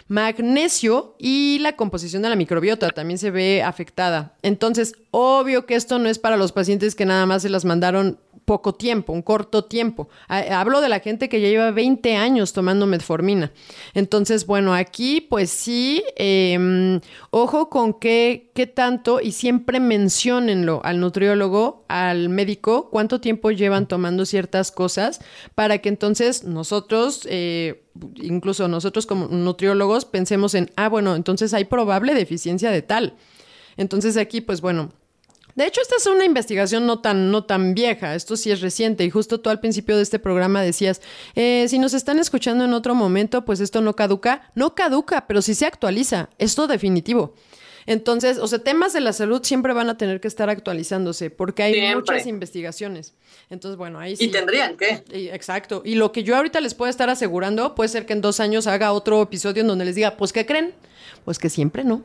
magnesio 0.08 1.16
y 1.18 1.60
la 1.60 1.76
composición 1.76 2.22
de 2.22 2.30
la 2.30 2.36
microbiota 2.36 2.90
también 2.90 3.18
se 3.18 3.32
ve 3.32 3.64
afectada. 3.64 4.36
Entonces, 4.42 4.94
obvio 5.12 5.66
que 5.66 5.76
esto 5.76 6.00
no 6.00 6.10
es 6.10 6.20
para 6.20 6.38
los 6.38 6.52
pacientes 6.52 6.96
que 6.96 7.06
nada 7.06 7.26
más 7.26 7.42
se 7.42 7.50
las 7.50 7.66
mandaron 7.66 8.20
poco 8.46 8.76
tiempo, 8.76 9.12
un 9.12 9.24
corto 9.24 9.64
tiempo. 9.66 10.08
Ha- 10.28 10.60
Hablo 10.62 10.80
de 10.80 10.90
la 10.90 11.00
gente 11.00 11.30
que 11.30 11.42
ya 11.42 11.48
lleva 11.48 11.72
20 11.72 12.16
años 12.16 12.54
tomando 12.54 12.86
metformina. 12.86 13.52
Entonces, 13.96 14.46
bueno, 14.46 14.76
aquí 14.76 15.20
pues 15.22 15.50
sí, 15.50 16.04
eh, 16.16 17.00
ojo 17.32 17.72
con 17.72 17.96
qué, 17.96 18.52
qué 18.54 18.68
tanto 18.68 19.20
y 19.20 19.32
siempre 19.32 19.80
menciónenlo 19.80 20.80
al 20.84 21.00
nutriólogo, 21.00 21.86
al 21.88 22.30
médico, 22.30 22.90
cuánto 22.92 23.20
tiempo 23.20 23.50
llevan 23.50 23.88
tomando 23.88 24.26
ciertas 24.28 24.72
cosas 24.72 25.22
para 25.56 25.80
que 25.80 25.90
entonces 25.90 26.44
nosotros, 26.44 27.22
eh, 27.28 27.82
incluso 28.16 28.68
nosotros 28.68 29.06
como 29.06 29.28
nutriólogos, 29.28 30.06
pensemos 30.06 30.54
en, 30.56 30.72
ah, 30.76 30.90
bueno, 30.90 31.16
entonces 31.16 31.54
hay 31.54 31.66
probable 31.66 32.14
deficiencia 32.14 32.72
de 32.72 32.82
tal. 32.82 33.16
Entonces 33.78 34.18
aquí, 34.18 34.42
pues 34.42 34.62
bueno, 34.62 34.92
de 35.56 35.66
hecho, 35.66 35.82
esta 35.82 35.96
es 35.96 36.06
una 36.06 36.26
investigación 36.26 36.86
no 36.86 37.00
tan, 37.00 37.32
no 37.32 37.46
tan 37.46 37.74
vieja, 37.74 38.14
esto 38.14 38.36
sí 38.36 38.52
es 38.52 38.60
reciente 38.60 39.06
y 39.06 39.10
justo 39.10 39.40
tú 39.40 39.50
al 39.50 39.62
principio 39.62 39.96
de 39.96 40.04
este 40.04 40.20
programa 40.20 40.62
decías, 40.62 41.02
eh, 41.34 41.68
si 41.70 41.80
nos 41.80 41.94
están 41.94 42.20
escuchando 42.20 42.66
en 42.66 42.74
otro 42.74 42.94
momento, 42.94 43.46
pues 43.46 43.62
esto 43.62 43.80
no 43.80 43.96
caduca. 43.96 44.52
No 44.54 44.76
caduca, 44.76 45.28
pero 45.28 45.42
sí 45.42 45.56
se 45.56 45.66
actualiza, 45.66 46.30
esto 46.40 46.68
definitivo. 46.68 47.36
Entonces, 47.88 48.40
o 48.40 48.48
sea, 48.48 48.60
temas 48.60 48.94
de 48.94 49.00
la 49.02 49.14
salud 49.14 49.44
siempre 49.44 49.74
van 49.74 49.90
a 49.90 49.98
tener 49.98 50.20
que 50.20 50.28
estar 50.28 50.50
actualizándose 50.50 51.30
porque 51.30 51.64
hay 51.64 51.74
Siempre. 51.74 51.96
muchas 52.14 52.28
investigaciones. 52.28 53.14
Entonces, 53.50 53.78
bueno, 53.78 54.00
ahí 54.00 54.16
sí. 54.16 54.26
Y 54.26 54.28
tendrían 54.32 54.76
que. 54.76 55.04
Exacto. 55.12 55.82
Y 55.86 55.96
lo 55.96 56.12
que 56.12 56.24
yo 56.24 56.36
ahorita 56.36 56.60
les 56.62 56.74
puedo 56.74 56.90
estar 56.90 57.10
asegurando, 57.10 57.76
puede 57.76 57.90
ser 57.90 58.06
que 58.06 58.14
en 58.14 58.22
dos 58.22 58.40
años 58.40 58.66
haga 58.68 58.92
otro 58.92 59.22
episodio 59.22 59.62
en 59.62 59.68
donde 59.68 59.86
les 59.86 59.96
diga, 59.96 60.18
pues, 60.18 60.34
¿qué 60.34 60.46
creen? 60.46 60.74
Pues 61.26 61.40
que 61.40 61.50
siempre 61.50 61.84
no. 61.84 62.04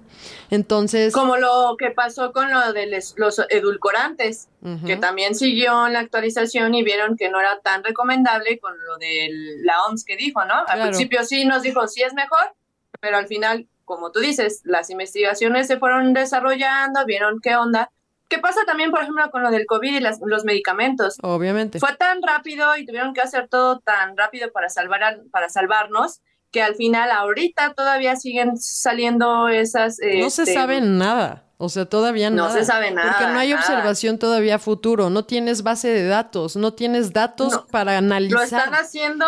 Entonces, 0.51 1.13
Como 1.13 1.37
lo 1.37 1.77
que 1.79 1.91
pasó 1.91 2.33
con 2.33 2.51
lo 2.51 2.73
de 2.73 2.87
les- 2.87 3.15
los 3.17 3.39
edulcorantes, 3.51 4.49
que 4.87 4.97
también 4.97 5.35
siguió 5.35 5.87
en 5.87 5.93
la 5.95 6.01
actualización 6.01 6.75
y 6.75 6.83
vieron 6.83 7.17
que 7.17 7.31
no 7.31 7.39
era 7.41 7.61
tan 7.61 7.83
recomendable 7.85 8.59
con 8.59 8.73
lo 8.83 8.97
de 8.99 9.29
la 9.63 9.83
OMS 9.85 10.05
que 10.05 10.17
dijo, 10.17 10.45
¿no? 10.45 10.55
Al 10.55 10.65
Claro. 10.67 10.83
principio 10.85 11.25
sí 11.25 11.45
nos 11.45 11.63
dijo 11.63 11.87
sí 11.87 12.03
es 12.03 12.13
mejor, 12.15 12.55
pero 13.01 13.17
al 13.19 13.27
final, 13.27 13.67
como 13.97 14.11
tú 14.13 14.21
dices, 14.21 14.61
las 14.65 14.89
investigaciones 14.91 15.67
se 15.67 15.79
fueron 15.79 16.13
desarrollando, 16.15 17.05
vieron 17.05 17.41
qué 17.41 17.57
onda. 17.57 17.91
¿Qué 18.29 18.39
pasa 18.39 18.61
también, 18.65 18.91
por 18.93 19.01
ejemplo, 19.03 19.29
con 19.31 19.43
lo 19.43 19.51
del 19.51 19.67
COVID 19.67 19.97
y 19.97 20.01
las- 20.01 20.21
los 20.25 20.45
medicamentos? 20.45 21.17
obviamente. 21.23 21.81
Fue 21.81 21.95
tan 21.97 22.23
rápido 22.23 22.77
y 22.77 22.87
tuvieron 22.87 23.13
que 23.13 23.21
hacer 23.21 23.49
todo 23.49 23.81
tan 23.81 24.17
rápido 24.17 24.53
para 24.53 24.69
salvar 24.69 25.03
a- 25.03 25.17
para 25.33 25.49
salvarnos 25.49 26.21
que 26.53 26.63
al 26.63 26.75
final 26.77 27.11
ahorita 27.11 27.75
todavía 27.75 28.17
siguen 28.17 28.57
saliendo 28.57 29.49
esas 29.49 29.99
No 30.01 30.31
se 30.31 30.43
este, 30.43 30.55
sabe 30.55 30.81
nada. 30.81 31.45
O 31.59 31.69
sea, 31.69 31.85
todavía 31.87 32.31
No 32.31 32.47
nada. 32.49 32.55
se 32.59 32.65
sabe 32.65 32.91
nada, 32.91 33.13
Porque 33.19 33.33
no 33.33 33.39
hay 33.39 33.51
nada. 33.51 33.61
observación 33.61 34.19
todavía 34.19 34.59
futuro. 34.59 35.11
No 35.11 35.25
tienes 35.27 35.63
base 35.63 35.89
de 35.89 36.07
datos. 36.07 36.57
No 36.57 36.73
tienes 36.73 37.13
datos 37.13 37.53
No, 37.53 37.67
para 37.67 37.99
analizar. 37.99 38.39
lo 38.39 38.45
están 38.45 38.75
haciendo 38.75 39.27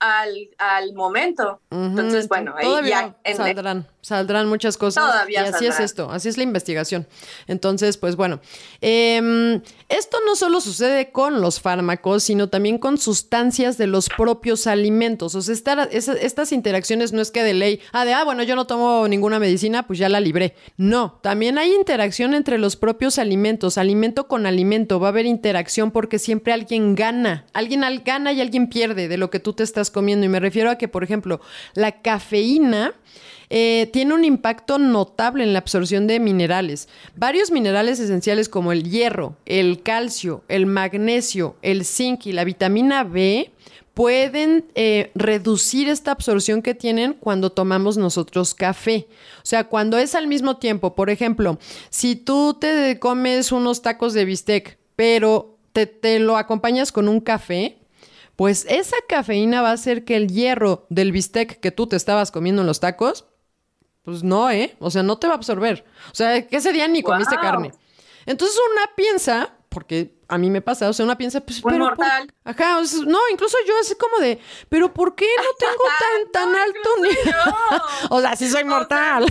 al, 0.00 0.32
al 0.58 0.94
momento. 0.94 1.60
Ujú, 1.70 1.82
Entonces, 1.84 2.28
bueno, 2.28 2.54
ahí 2.56 2.88
ya 2.88 3.14
en- 3.24 3.36
saldrán, 3.36 3.86
saldrán 4.04 4.48
muchas 4.48 4.76
cosas. 4.76 5.02
Todavía 5.04 5.42
y 5.42 5.48
así 5.48 5.66
es 5.66 5.80
esto, 5.80 6.10
así 6.10 6.28
es 6.28 6.36
la 6.36 6.42
investigación. 6.42 7.06
Entonces, 7.46 7.96
pues 7.96 8.16
bueno, 8.16 8.40
em, 8.82 9.62
esto 9.88 10.18
no 10.26 10.36
solo 10.36 10.60
sucede 10.60 11.10
con 11.10 11.40
los 11.40 11.58
fármacos, 11.60 12.22
sino 12.22 12.48
también 12.50 12.76
con 12.78 12.98
sustancias 12.98 13.78
de 13.78 13.86
los 13.86 14.08
propios 14.08 14.66
alimentos. 14.66 15.34
O 15.34 15.40
sea, 15.42 15.54
estar- 15.54 15.88
estas 15.90 16.52
interacciones 16.52 17.12
no 17.14 17.22
es 17.22 17.30
que 17.30 17.42
de 17.42 17.54
ley, 17.54 17.80
ah, 17.92 18.04
de, 18.04 18.12
ah, 18.12 18.24
bueno, 18.24 18.42
yo 18.42 18.56
no 18.56 18.66
tomo 18.66 19.08
ninguna 19.08 19.38
medicina, 19.38 19.86
pues 19.86 19.98
ya 19.98 20.08
la 20.10 20.20
libré. 20.20 20.54
No, 20.76 21.18
también 21.22 21.56
hay 21.56 21.72
interacción 21.74 22.34
entre 22.34 22.58
los 22.58 22.76
propios 22.76 23.18
alimentos, 23.18 23.78
alimento 23.78 24.28
con 24.28 24.44
alimento. 24.46 25.00
Va 25.00 25.08
a 25.08 25.10
haber 25.10 25.24
interacción 25.26 25.90
porque 25.90 26.18
siempre 26.18 26.52
alguien 26.52 26.94
gana. 26.94 27.46
Alguien 27.54 27.84
al- 27.84 28.00
gana 28.00 28.32
y 28.32 28.40
alguien 28.42 28.68
pierde 28.68 29.08
de 29.08 29.16
lo 29.16 29.30
que 29.30 29.40
tú 29.40 29.54
te 29.54 29.62
estás 29.62 29.90
comiendo. 29.90 30.26
Y 30.26 30.28
me 30.28 30.40
refiero 30.40 30.70
a 30.70 30.76
que, 30.76 30.88
por 30.88 31.04
ejemplo, 31.04 31.40
la 31.74 32.02
cafeína 32.02 32.92
eh, 33.56 33.88
tiene 33.92 34.14
un 34.14 34.24
impacto 34.24 34.80
notable 34.80 35.44
en 35.44 35.52
la 35.52 35.60
absorción 35.60 36.08
de 36.08 36.18
minerales. 36.18 36.88
Varios 37.14 37.52
minerales 37.52 38.00
esenciales 38.00 38.48
como 38.48 38.72
el 38.72 38.90
hierro, 38.90 39.36
el 39.46 39.80
calcio, 39.84 40.42
el 40.48 40.66
magnesio, 40.66 41.54
el 41.62 41.84
zinc 41.84 42.26
y 42.26 42.32
la 42.32 42.42
vitamina 42.42 43.04
B 43.04 43.52
pueden 43.94 44.64
eh, 44.74 45.12
reducir 45.14 45.88
esta 45.88 46.10
absorción 46.10 46.62
que 46.62 46.74
tienen 46.74 47.12
cuando 47.12 47.52
tomamos 47.52 47.96
nosotros 47.96 48.54
café. 48.54 49.06
O 49.36 49.46
sea, 49.46 49.68
cuando 49.68 49.98
es 49.98 50.16
al 50.16 50.26
mismo 50.26 50.56
tiempo, 50.56 50.96
por 50.96 51.08
ejemplo, 51.08 51.60
si 51.90 52.16
tú 52.16 52.54
te 52.60 52.98
comes 52.98 53.52
unos 53.52 53.82
tacos 53.82 54.14
de 54.14 54.24
bistec, 54.24 54.78
pero 54.96 55.58
te, 55.72 55.86
te 55.86 56.18
lo 56.18 56.38
acompañas 56.38 56.90
con 56.90 57.08
un 57.08 57.20
café, 57.20 57.78
pues 58.34 58.66
esa 58.68 58.96
cafeína 59.08 59.62
va 59.62 59.70
a 59.70 59.74
hacer 59.74 60.04
que 60.04 60.16
el 60.16 60.26
hierro 60.26 60.86
del 60.88 61.12
bistec 61.12 61.60
que 61.60 61.70
tú 61.70 61.86
te 61.86 61.94
estabas 61.94 62.32
comiendo 62.32 62.62
en 62.62 62.66
los 62.66 62.80
tacos, 62.80 63.26
pues 64.04 64.22
no, 64.22 64.50
¿eh? 64.50 64.74
O 64.78 64.90
sea, 64.90 65.02
no 65.02 65.18
te 65.18 65.26
va 65.26 65.32
a 65.34 65.36
absorber. 65.36 65.84
O 66.12 66.14
sea, 66.14 66.46
que 66.46 66.56
ese 66.56 66.72
día 66.72 66.86
ni 66.88 67.02
comiste 67.02 67.34
Wow. 67.36 67.42
carne. 67.44 67.72
Entonces 68.26 68.58
una 68.72 68.90
piensa, 68.94 69.50
porque 69.74 70.14
a 70.28 70.38
mí 70.38 70.48
me 70.50 70.62
pasa, 70.62 70.88
o 70.88 70.92
sea, 70.92 71.04
una 71.04 71.18
piensa, 71.18 71.40
pues, 71.40 71.60
pero... 71.62 71.78
mortal. 71.84 72.32
por- 72.42 72.52
Ajá, 72.54 72.78
o 72.78 72.84
sea, 72.86 73.00
no, 73.06 73.18
incluso 73.30 73.56
yo 73.66 73.74
así 73.80 73.94
como 73.96 74.18
de, 74.18 74.40
pero 74.68 74.94
¿por 74.94 75.14
qué 75.16 75.26
no 75.36 75.42
tengo 75.58 75.84
tan, 75.98 76.32
tan 76.32 76.52
No, 76.52 76.58
alto 76.62 76.90
nivel? 77.02 77.34
o 78.10 78.20
sea, 78.20 78.36
sí 78.36 78.48
soy 78.48 78.64
mortal. 78.64 79.26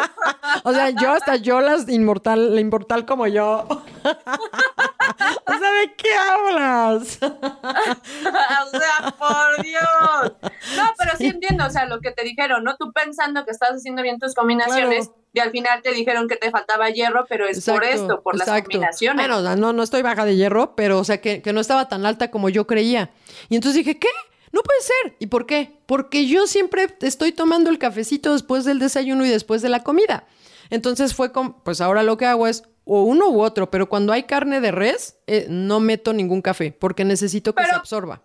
o 0.64 0.72
sea, 0.72 0.90
yo 0.90 1.12
hasta 1.12 1.36
yo 1.36 1.60
las 1.60 1.88
inmortal, 1.88 2.54
la 2.54 2.60
inmortal 2.60 3.04
como 3.04 3.26
yo. 3.26 3.66
o 3.68 5.52
sea, 5.58 5.72
¿de 5.72 5.94
qué 5.96 6.14
hablas? 6.14 7.18
o 7.22 8.70
sea, 8.70 9.14
por 9.18 9.62
Dios. 9.62 10.32
No, 10.76 10.84
pero 10.98 11.16
sí 11.18 11.26
entiendo, 11.26 11.66
o 11.66 11.70
sea, 11.70 11.84
lo 11.86 12.00
que 12.00 12.10
te 12.10 12.24
dijeron, 12.24 12.64
¿no? 12.64 12.76
Tú 12.76 12.92
pensando 12.92 13.44
que 13.44 13.50
estás 13.50 13.70
haciendo 13.70 14.02
bien 14.02 14.18
tus 14.18 14.34
combinaciones 14.34 15.08
Claro. 15.08 15.23
Y 15.34 15.40
al 15.40 15.50
final 15.50 15.82
te 15.82 15.92
dijeron 15.92 16.28
que 16.28 16.36
te 16.36 16.50
faltaba 16.52 16.88
hierro, 16.90 17.26
pero 17.28 17.46
es 17.46 17.64
por 17.64 17.82
esto, 17.82 18.22
por 18.22 18.38
las 18.38 18.48
combinaciones. 18.62 19.26
Bueno, 19.26 19.56
no, 19.56 19.72
no 19.72 19.82
estoy 19.82 20.00
baja 20.00 20.24
de 20.24 20.36
hierro, 20.36 20.76
pero 20.76 21.00
o 21.00 21.04
sea, 21.04 21.20
que, 21.20 21.42
que 21.42 21.52
no 21.52 21.60
estaba 21.60 21.88
tan 21.88 22.06
alta 22.06 22.30
como 22.30 22.48
yo 22.48 22.68
creía. 22.68 23.10
Y 23.48 23.56
entonces 23.56 23.84
dije, 23.84 23.98
¿qué? 23.98 24.08
No 24.52 24.62
puede 24.62 24.80
ser. 24.80 25.16
¿Y 25.18 25.26
por 25.26 25.46
qué? 25.46 25.76
Porque 25.86 26.26
yo 26.26 26.46
siempre 26.46 26.86
estoy 27.00 27.32
tomando 27.32 27.68
el 27.68 27.80
cafecito 27.80 28.32
después 28.32 28.64
del 28.64 28.78
desayuno 28.78 29.26
y 29.26 29.28
después 29.28 29.60
de 29.60 29.68
la 29.68 29.82
comida. 29.82 30.28
Entonces 30.70 31.14
fue 31.14 31.32
como, 31.32 31.62
pues 31.64 31.80
ahora 31.80 32.04
lo 32.04 32.16
que 32.16 32.26
hago 32.26 32.46
es 32.46 32.62
o 32.84 33.02
uno 33.02 33.28
u 33.30 33.42
otro, 33.42 33.70
pero 33.70 33.88
cuando 33.88 34.12
hay 34.12 34.24
carne 34.24 34.60
de 34.60 34.70
res, 34.70 35.16
eh, 35.26 35.46
no 35.48 35.80
meto 35.80 36.12
ningún 36.12 36.42
café 36.42 36.70
porque 36.70 37.04
necesito 37.04 37.54
que 37.54 37.64
se 37.64 37.74
absorba. 37.74 38.22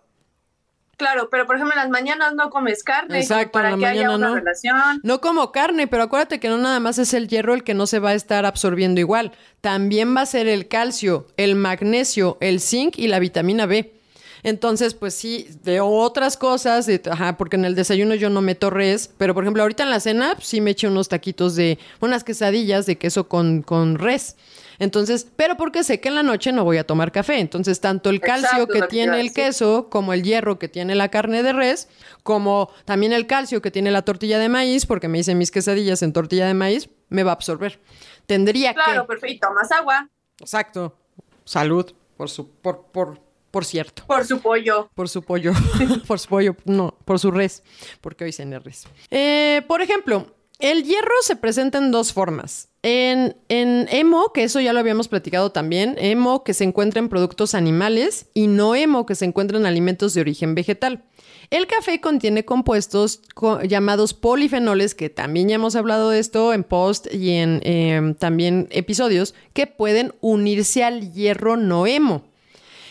Claro, 1.00 1.30
pero 1.30 1.46
por 1.46 1.56
ejemplo 1.56 1.74
en 1.74 1.80
las 1.80 1.88
mañanas 1.88 2.34
no 2.34 2.50
comes 2.50 2.82
carne 2.84 3.20
Exacto, 3.20 3.52
para 3.52 3.70
en 3.70 3.80
la 3.80 3.92
que 3.92 3.98
haya 3.98 4.10
una 4.10 4.28
no. 4.28 4.34
relación. 4.34 5.00
No 5.02 5.22
como 5.22 5.50
carne, 5.50 5.86
pero 5.86 6.02
acuérdate 6.02 6.38
que 6.38 6.48
no 6.50 6.58
nada 6.58 6.78
más 6.78 6.98
es 6.98 7.14
el 7.14 7.26
hierro 7.26 7.54
el 7.54 7.64
que 7.64 7.72
no 7.72 7.86
se 7.86 8.00
va 8.00 8.10
a 8.10 8.14
estar 8.14 8.44
absorbiendo 8.44 9.00
igual. 9.00 9.32
También 9.62 10.14
va 10.14 10.20
a 10.20 10.26
ser 10.26 10.46
el 10.46 10.68
calcio, 10.68 11.26
el 11.38 11.54
magnesio, 11.56 12.36
el 12.42 12.60
zinc 12.60 12.98
y 12.98 13.08
la 13.08 13.18
vitamina 13.18 13.64
B. 13.64 13.94
Entonces, 14.42 14.92
pues 14.92 15.14
sí, 15.14 15.48
de 15.64 15.80
otras 15.80 16.36
cosas, 16.36 16.84
de- 16.84 17.00
ajá, 17.10 17.38
porque 17.38 17.56
en 17.56 17.64
el 17.64 17.74
desayuno 17.74 18.14
yo 18.14 18.28
no 18.28 18.42
meto 18.42 18.68
res, 18.68 19.10
pero 19.18 19.32
por 19.34 19.44
ejemplo, 19.44 19.62
ahorita 19.62 19.82
en 19.84 19.90
la 19.90 20.00
cena 20.00 20.32
pues, 20.34 20.46
sí 20.48 20.60
me 20.60 20.72
eché 20.72 20.86
unos 20.86 21.08
taquitos 21.08 21.56
de, 21.56 21.78
unas 22.00 22.24
quesadillas 22.24 22.84
de 22.84 22.96
queso 22.98 23.26
con, 23.26 23.62
con 23.62 23.98
res. 23.98 24.36
Entonces, 24.80 25.28
pero 25.36 25.56
porque 25.56 25.84
sé 25.84 26.00
que 26.00 26.08
en 26.08 26.16
la 26.16 26.22
noche 26.24 26.50
no 26.52 26.64
voy 26.64 26.78
a 26.78 26.84
tomar 26.86 27.12
café. 27.12 27.38
Entonces, 27.38 27.80
tanto 27.80 28.10
el 28.10 28.20
calcio 28.20 28.48
Exacto, 28.64 28.72
que 28.72 28.82
tiene 28.82 29.20
el 29.20 29.32
queso, 29.32 29.88
como 29.90 30.12
el 30.12 30.22
hierro 30.24 30.58
que 30.58 30.68
tiene 30.68 30.94
la 30.96 31.08
carne 31.10 31.42
de 31.44 31.52
res, 31.52 31.88
como 32.24 32.70
también 32.86 33.12
el 33.12 33.26
calcio 33.26 33.60
que 33.62 33.70
tiene 33.70 33.90
la 33.90 34.02
tortilla 34.02 34.38
de 34.38 34.48
maíz, 34.48 34.86
porque 34.86 35.06
me 35.06 35.18
hice 35.18 35.34
mis 35.34 35.50
quesadillas 35.50 36.02
en 36.02 36.12
tortilla 36.14 36.46
de 36.46 36.54
maíz, 36.54 36.88
me 37.10 37.22
va 37.22 37.32
a 37.32 37.34
absorber. 37.34 37.78
Tendría 38.26 38.72
Claro, 38.74 39.02
que. 39.02 39.08
perfecto, 39.08 39.50
más 39.52 39.70
agua 39.70 40.08
Exacto. 40.40 40.96
Salud, 41.44 41.92
por 42.16 42.30
su, 42.30 42.48
por, 42.48 42.86
por, 42.86 43.20
por 43.50 43.66
cierto. 43.66 44.04
por 44.06 44.24
su 44.24 44.40
pollo. 44.40 44.88
Por 44.94 45.10
su 45.10 45.22
pollo. 45.22 45.52
por 46.06 46.18
su 46.18 46.28
pollo. 46.28 46.56
No, 46.64 46.94
por 47.04 47.18
su 47.18 47.30
res. 47.30 47.62
Porque 48.00 48.24
hoy 48.24 48.32
cené 48.32 48.58
res. 48.58 48.84
Eh, 49.10 49.62
por 49.68 49.82
ejemplo, 49.82 50.34
el 50.58 50.84
hierro 50.84 51.12
se 51.20 51.36
presenta 51.36 51.76
en 51.76 51.90
dos 51.90 52.14
formas. 52.14 52.69
En, 52.82 53.36
en 53.50 53.88
hemo, 53.90 54.32
que 54.32 54.42
eso 54.44 54.58
ya 54.58 54.72
lo 54.72 54.80
habíamos 54.80 55.08
platicado 55.08 55.52
también, 55.52 55.96
hemo 55.98 56.44
que 56.44 56.54
se 56.54 56.64
encuentra 56.64 56.98
en 56.98 57.10
productos 57.10 57.54
animales 57.54 58.26
y 58.32 58.46
no 58.46 58.74
hemo 58.74 59.04
que 59.04 59.14
se 59.14 59.26
encuentra 59.26 59.58
en 59.58 59.66
alimentos 59.66 60.14
de 60.14 60.22
origen 60.22 60.54
vegetal. 60.54 61.04
El 61.50 61.66
café 61.66 62.00
contiene 62.00 62.44
compuestos 62.46 63.20
co- 63.34 63.60
llamados 63.62 64.14
polifenoles, 64.14 64.94
que 64.94 65.10
también 65.10 65.48
ya 65.48 65.56
hemos 65.56 65.76
hablado 65.76 66.08
de 66.08 66.20
esto 66.20 66.54
en 66.54 66.64
post 66.64 67.12
y 67.12 67.32
en 67.32 67.60
em, 67.64 68.14
también 68.14 68.66
episodios, 68.70 69.34
que 69.52 69.66
pueden 69.66 70.14
unirse 70.20 70.82
al 70.82 71.12
hierro 71.12 71.56
no 71.58 71.86
hemo 71.86 72.24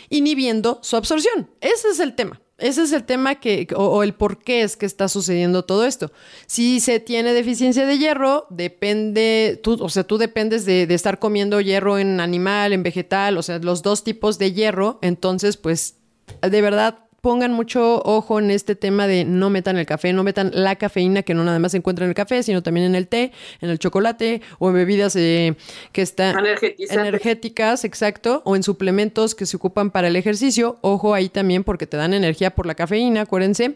inhibiendo 0.09 0.79
su 0.83 0.97
absorción. 0.97 1.49
Ese 1.61 1.89
es 1.89 1.99
el 1.99 2.15
tema. 2.15 2.41
Ese 2.59 2.83
es 2.83 2.91
el 2.91 3.03
tema 3.03 3.35
que, 3.35 3.67
o, 3.75 4.03
el 4.03 4.13
por 4.13 4.37
qué 4.37 4.61
es 4.61 4.77
que 4.77 4.85
está 4.85 5.07
sucediendo 5.07 5.65
todo 5.65 5.85
esto. 5.85 6.11
Si 6.47 6.79
se 6.79 6.99
tiene 6.99 7.33
deficiencia 7.33 7.85
de 7.85 7.97
hierro, 7.97 8.47
depende, 8.49 9.61
o 9.65 9.89
sea, 9.89 10.03
tú 10.03 10.17
dependes 10.17 10.65
de, 10.65 10.87
de 10.87 10.93
estar 10.95 11.19
comiendo 11.19 11.61
hierro 11.61 11.97
en 11.97 12.19
animal, 12.19 12.73
en 12.73 12.83
vegetal, 12.83 13.37
o 13.37 13.41
sea, 13.41 13.59
los 13.59 13.81
dos 13.81 14.03
tipos 14.03 14.37
de 14.39 14.53
hierro. 14.53 14.99
Entonces, 15.01 15.57
pues, 15.57 15.95
de 16.41 16.61
verdad, 16.61 17.08
pongan 17.21 17.53
mucho 17.53 18.01
ojo 18.03 18.39
en 18.39 18.51
este 18.51 18.75
tema 18.75 19.07
de 19.07 19.25
no 19.25 19.49
metan 19.49 19.77
el 19.77 19.85
café, 19.85 20.13
no 20.13 20.23
metan 20.23 20.51
la 20.53 20.75
cafeína 20.75 21.23
que 21.23 21.33
no 21.33 21.43
nada 21.43 21.59
más 21.59 21.71
se 21.71 21.77
encuentra 21.77 22.05
en 22.05 22.09
el 22.09 22.15
café, 22.15 22.43
sino 22.43 22.63
también 22.63 22.85
en 22.85 22.95
el 22.95 23.07
té, 23.07 23.31
en 23.61 23.69
el 23.69 23.79
chocolate 23.79 24.41
o 24.59 24.69
en 24.69 24.75
bebidas 24.75 25.15
eh, 25.15 25.55
que 25.91 26.01
están 26.01 26.35
energéticas, 26.89 27.83
exacto, 27.85 28.41
o 28.45 28.55
en 28.55 28.63
suplementos 28.63 29.35
que 29.35 29.45
se 29.45 29.57
ocupan 29.57 29.91
para 29.91 30.07
el 30.07 30.15
ejercicio. 30.15 30.77
Ojo 30.81 31.13
ahí 31.13 31.29
también 31.29 31.63
porque 31.63 31.87
te 31.87 31.97
dan 31.97 32.13
energía 32.13 32.51
por 32.51 32.65
la 32.65 32.75
cafeína, 32.75 33.21
acuérdense. 33.21 33.75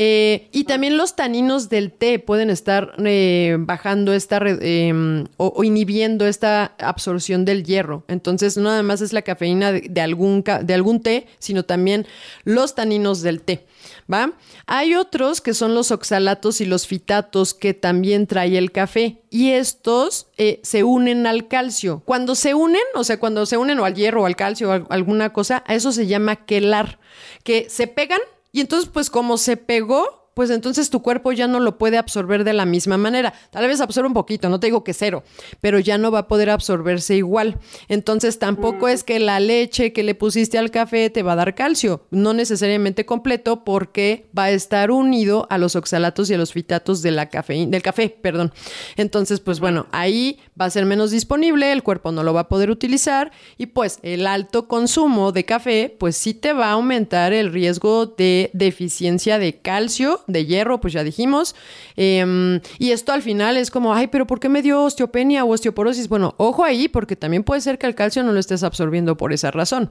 Eh, 0.00 0.48
y 0.52 0.62
también 0.62 0.96
los 0.96 1.16
taninos 1.16 1.68
del 1.68 1.90
té 1.90 2.20
pueden 2.20 2.50
estar 2.50 2.94
eh, 3.04 3.56
bajando 3.58 4.12
esta 4.12 4.38
eh, 4.44 5.24
o, 5.38 5.64
inhibiendo 5.64 6.24
esta 6.24 6.66
absorción 6.78 7.44
del 7.44 7.64
hierro. 7.64 8.04
Entonces, 8.06 8.56
no 8.56 8.68
nada 8.70 8.84
más 8.84 9.00
es 9.00 9.12
la 9.12 9.22
cafeína 9.22 9.72
de, 9.72 10.00
algún, 10.00 10.44
de 10.62 10.72
algún 10.72 11.02
té, 11.02 11.26
sino 11.40 11.64
también 11.64 12.06
los 12.44 12.76
taninos 12.76 13.22
del 13.22 13.40
té. 13.40 13.66
¿Va? 14.12 14.32
Hay 14.66 14.94
otros 14.94 15.40
que 15.40 15.52
son 15.52 15.74
los 15.74 15.90
oxalatos 15.90 16.60
y 16.60 16.64
los 16.64 16.86
fitatos 16.86 17.52
que 17.52 17.74
también 17.74 18.28
trae 18.28 18.56
el 18.56 18.70
café 18.70 19.22
y 19.30 19.50
estos 19.50 20.28
eh, 20.38 20.60
se 20.62 20.84
unen 20.84 21.26
al 21.26 21.48
calcio. 21.48 22.02
Cuando 22.04 22.36
se 22.36 22.54
unen, 22.54 22.82
o 22.94 23.02
sea, 23.02 23.18
cuando 23.18 23.46
se 23.46 23.56
unen 23.56 23.80
o 23.80 23.84
al 23.84 23.94
hierro 23.94 24.22
o 24.22 24.26
al 24.26 24.36
calcio 24.36 24.68
o 24.68 24.72
al- 24.72 24.86
alguna 24.90 25.32
cosa, 25.32 25.64
a 25.66 25.74
eso 25.74 25.90
se 25.90 26.06
llama 26.06 26.36
quelar, 26.46 27.00
que 27.42 27.66
se 27.68 27.88
pegan 27.88 28.20
y 28.52 28.60
entonces 28.60 28.90
pues 28.92 29.10
como 29.10 29.36
se 29.38 29.56
pegó, 29.56 30.17
pues 30.38 30.50
entonces 30.50 30.88
tu 30.88 31.02
cuerpo 31.02 31.32
ya 31.32 31.48
no 31.48 31.58
lo 31.58 31.78
puede 31.78 31.98
absorber 31.98 32.44
de 32.44 32.52
la 32.52 32.64
misma 32.64 32.96
manera. 32.96 33.34
Tal 33.50 33.66
vez 33.66 33.80
absorbe 33.80 34.06
un 34.06 34.14
poquito, 34.14 34.48
no 34.48 34.60
te 34.60 34.68
digo 34.68 34.84
que 34.84 34.94
cero, 34.94 35.24
pero 35.60 35.80
ya 35.80 35.98
no 35.98 36.12
va 36.12 36.20
a 36.20 36.28
poder 36.28 36.48
absorberse 36.48 37.16
igual. 37.16 37.58
Entonces 37.88 38.38
tampoco 38.38 38.86
es 38.86 39.02
que 39.02 39.18
la 39.18 39.40
leche 39.40 39.92
que 39.92 40.04
le 40.04 40.14
pusiste 40.14 40.56
al 40.56 40.70
café 40.70 41.10
te 41.10 41.24
va 41.24 41.32
a 41.32 41.34
dar 41.34 41.56
calcio, 41.56 42.06
no 42.12 42.34
necesariamente 42.34 43.04
completo 43.04 43.64
porque 43.64 44.30
va 44.38 44.44
a 44.44 44.50
estar 44.52 44.92
unido 44.92 45.48
a 45.50 45.58
los 45.58 45.74
oxalatos 45.74 46.30
y 46.30 46.34
a 46.34 46.38
los 46.38 46.52
fitatos 46.52 47.02
de 47.02 47.10
la 47.10 47.28
cafeína, 47.28 47.72
del 47.72 47.82
café, 47.82 48.08
perdón. 48.08 48.52
Entonces, 48.96 49.40
pues 49.40 49.58
bueno, 49.58 49.88
ahí 49.90 50.38
va 50.60 50.66
a 50.66 50.70
ser 50.70 50.86
menos 50.86 51.10
disponible, 51.10 51.72
el 51.72 51.82
cuerpo 51.82 52.12
no 52.12 52.22
lo 52.22 52.32
va 52.32 52.42
a 52.42 52.48
poder 52.48 52.70
utilizar 52.70 53.32
y 53.56 53.66
pues 53.66 53.98
el 54.04 54.24
alto 54.24 54.68
consumo 54.68 55.32
de 55.32 55.44
café, 55.44 55.96
pues 55.98 56.16
sí 56.16 56.32
te 56.32 56.52
va 56.52 56.66
a 56.66 56.72
aumentar 56.74 57.32
el 57.32 57.52
riesgo 57.52 58.06
de 58.06 58.50
deficiencia 58.52 59.40
de 59.40 59.58
calcio, 59.58 60.20
de 60.28 60.46
hierro, 60.46 60.80
pues 60.80 60.92
ya 60.92 61.02
dijimos. 61.02 61.56
Em, 61.96 62.60
y 62.78 62.92
esto 62.92 63.12
al 63.12 63.22
final 63.22 63.56
es 63.56 63.72
como, 63.72 63.94
ay, 63.94 64.06
pero 64.06 64.26
¿por 64.26 64.38
qué 64.38 64.48
me 64.48 64.62
dio 64.62 64.84
osteopenia 64.84 65.44
o 65.44 65.52
osteoporosis? 65.52 66.08
Bueno, 66.08 66.34
ojo 66.36 66.62
ahí, 66.62 66.86
porque 66.86 67.16
también 67.16 67.42
puede 67.42 67.60
ser 67.60 67.78
que 67.78 67.86
el 67.86 67.96
calcio 67.96 68.22
no 68.22 68.32
lo 68.32 68.38
estés 68.38 68.62
absorbiendo 68.62 69.16
por 69.16 69.32
esa 69.32 69.50
razón. 69.50 69.90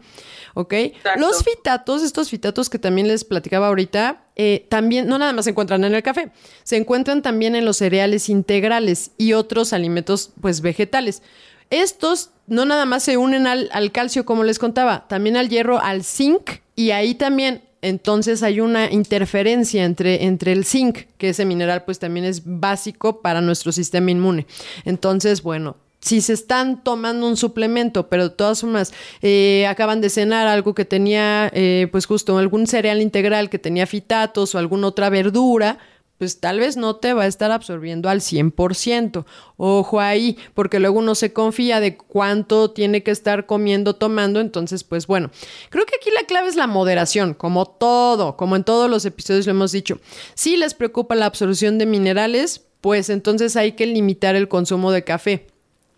¿Ok? 0.54 0.74
Exacto. 0.74 1.20
Los 1.20 1.44
fitatos, 1.44 2.04
estos 2.04 2.30
fitatos 2.30 2.70
que 2.70 2.80
también 2.80 3.08
les 3.08 3.26
platicaba 3.26 3.68
ahorita, 3.68 4.24
eh, 4.36 4.66
también 4.70 5.08
no 5.08 5.18
nada 5.18 5.34
más 5.34 5.46
se 5.46 5.52
encuentran 5.52 5.84
en 5.84 5.94
el 5.94 6.04
café, 6.04 6.32
se 6.64 6.78
encuentran 6.78 7.22
también 7.22 7.56
en 7.56 7.66
los 7.66 7.78
cereales 7.78 8.30
integrales 8.30 9.12
y 9.18 9.34
otros 9.34 9.74
alimentos 9.74 10.32
pues 10.40 10.62
vegetales. 10.62 11.24
Estos 11.70 12.30
no 12.46 12.64
nada 12.64 12.86
más 12.86 13.04
se 13.04 13.18
unen 13.18 13.46
al, 13.46 13.70
al 13.74 13.92
calcio, 13.92 14.26
como 14.26 14.44
les 14.44 14.60
contaba, 14.60 15.08
también 15.08 15.36
al 15.36 15.50
hierro, 15.50 15.80
al 15.82 16.04
zinc, 16.04 16.62
y 16.76 16.92
ahí 16.92 17.16
también 17.16 17.67
entonces 17.82 18.44
hay 18.44 18.60
una 18.60 18.92
interferencia 18.92 19.86
entre, 19.86 20.26
entre 20.26 20.52
el 20.52 20.66
zinc, 20.66 21.06
que 21.18 21.30
ese 21.30 21.46
mineral 21.46 21.84
pues 21.86 22.00
también 22.00 22.26
es 22.26 22.42
básico 22.46 23.22
para 23.22 23.42
nuestro 23.42 23.72
sistema 23.72 24.12
inmune. 24.12 24.48
Entonces, 24.86 25.44
bueno, 25.44 25.78
si 26.00 26.22
se 26.22 26.34
están 26.34 26.84
tomando 26.84 27.28
un 27.28 27.38
suplemento, 27.38 28.08
pero 28.08 28.30
de 28.30 28.36
todas 28.36 28.62
formas 28.62 28.94
eh, 29.22 29.66
acaban 29.68 30.02
de 30.02 30.10
cenar 30.10 30.48
algo 30.48 30.74
que 30.74 30.86
tenía, 30.86 31.52
eh, 31.54 31.88
pues 31.92 32.06
justo 32.06 32.38
algún 32.38 32.68
cereal 32.68 33.02
integral 33.02 33.50
que 33.50 33.60
tenía 33.60 33.86
fitatos 33.88 34.56
o 34.56 34.58
alguna 34.58 34.88
otra 34.88 35.10
verdura, 35.10 35.80
pues 36.18 36.40
tal 36.40 36.60
vez 36.60 36.78
no 36.78 36.96
te 36.96 37.14
va 37.14 37.24
a 37.24 37.28
estar 37.28 37.52
absorbiendo 37.52 38.10
al 38.10 38.22
100%. 38.22 39.26
Ojo 39.58 40.00
ahí, 40.00 40.38
porque 40.54 40.80
luego 40.80 41.00
uno 41.00 41.16
se 41.16 41.34
confía 41.34 41.80
de 41.80 41.98
cuánto 41.98 42.72
tiene 42.72 43.04
que 43.04 43.12
estar 43.12 43.46
comiendo, 43.46 43.96
tomando. 43.96 44.40
Entonces, 44.40 44.84
pues 44.84 45.08
bueno, 45.08 45.32
creo 45.70 45.86
que 45.86 45.96
aquí 45.96 46.10
la 46.12 46.26
clave 46.26 46.50
es 46.50 46.56
la 46.56 46.68
moderación, 46.68 47.34
como 47.34 47.66
todo, 47.66 48.38
como 48.38 48.56
en 48.56 48.64
todos 48.64 48.90
los 48.90 49.06
episodios 49.06 49.46
lo 49.46 49.52
hemos 49.52 49.72
dicho. 49.72 50.00
Si 50.34 50.58
les 50.58 50.74
preocupa 50.74 51.16
la 51.16 51.28
absorción 51.28 51.78
de 51.78 51.86
minerales, 51.86 52.66
pues 52.82 53.10
entonces 53.10 53.56
hay 53.56 53.74
que 53.74 53.86
limitar 53.86 54.36
el 54.36 54.48
consumo 54.48 54.92
de 54.92 55.04
café. 55.04 55.48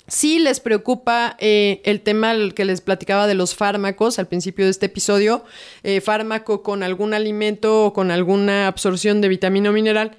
Si 0.09 0.39
les 0.39 0.59
preocupa 0.59 1.35
eh, 1.39 1.81
el 1.85 2.01
tema 2.01 2.33
que 2.55 2.65
les 2.65 2.81
platicaba 2.81 3.27
de 3.27 3.35
los 3.35 3.55
fármacos 3.55 4.19
al 4.19 4.27
principio 4.27 4.65
de 4.65 4.71
este 4.71 4.87
episodio, 4.87 5.43
eh, 5.83 6.01
fármaco 6.01 6.63
con 6.63 6.83
algún 6.83 7.13
alimento 7.13 7.85
o 7.85 7.93
con 7.93 8.11
alguna 8.11 8.67
absorción 8.67 9.21
de 9.21 9.27
vitamina 9.27 9.69
o 9.69 9.73
mineral, 9.73 10.17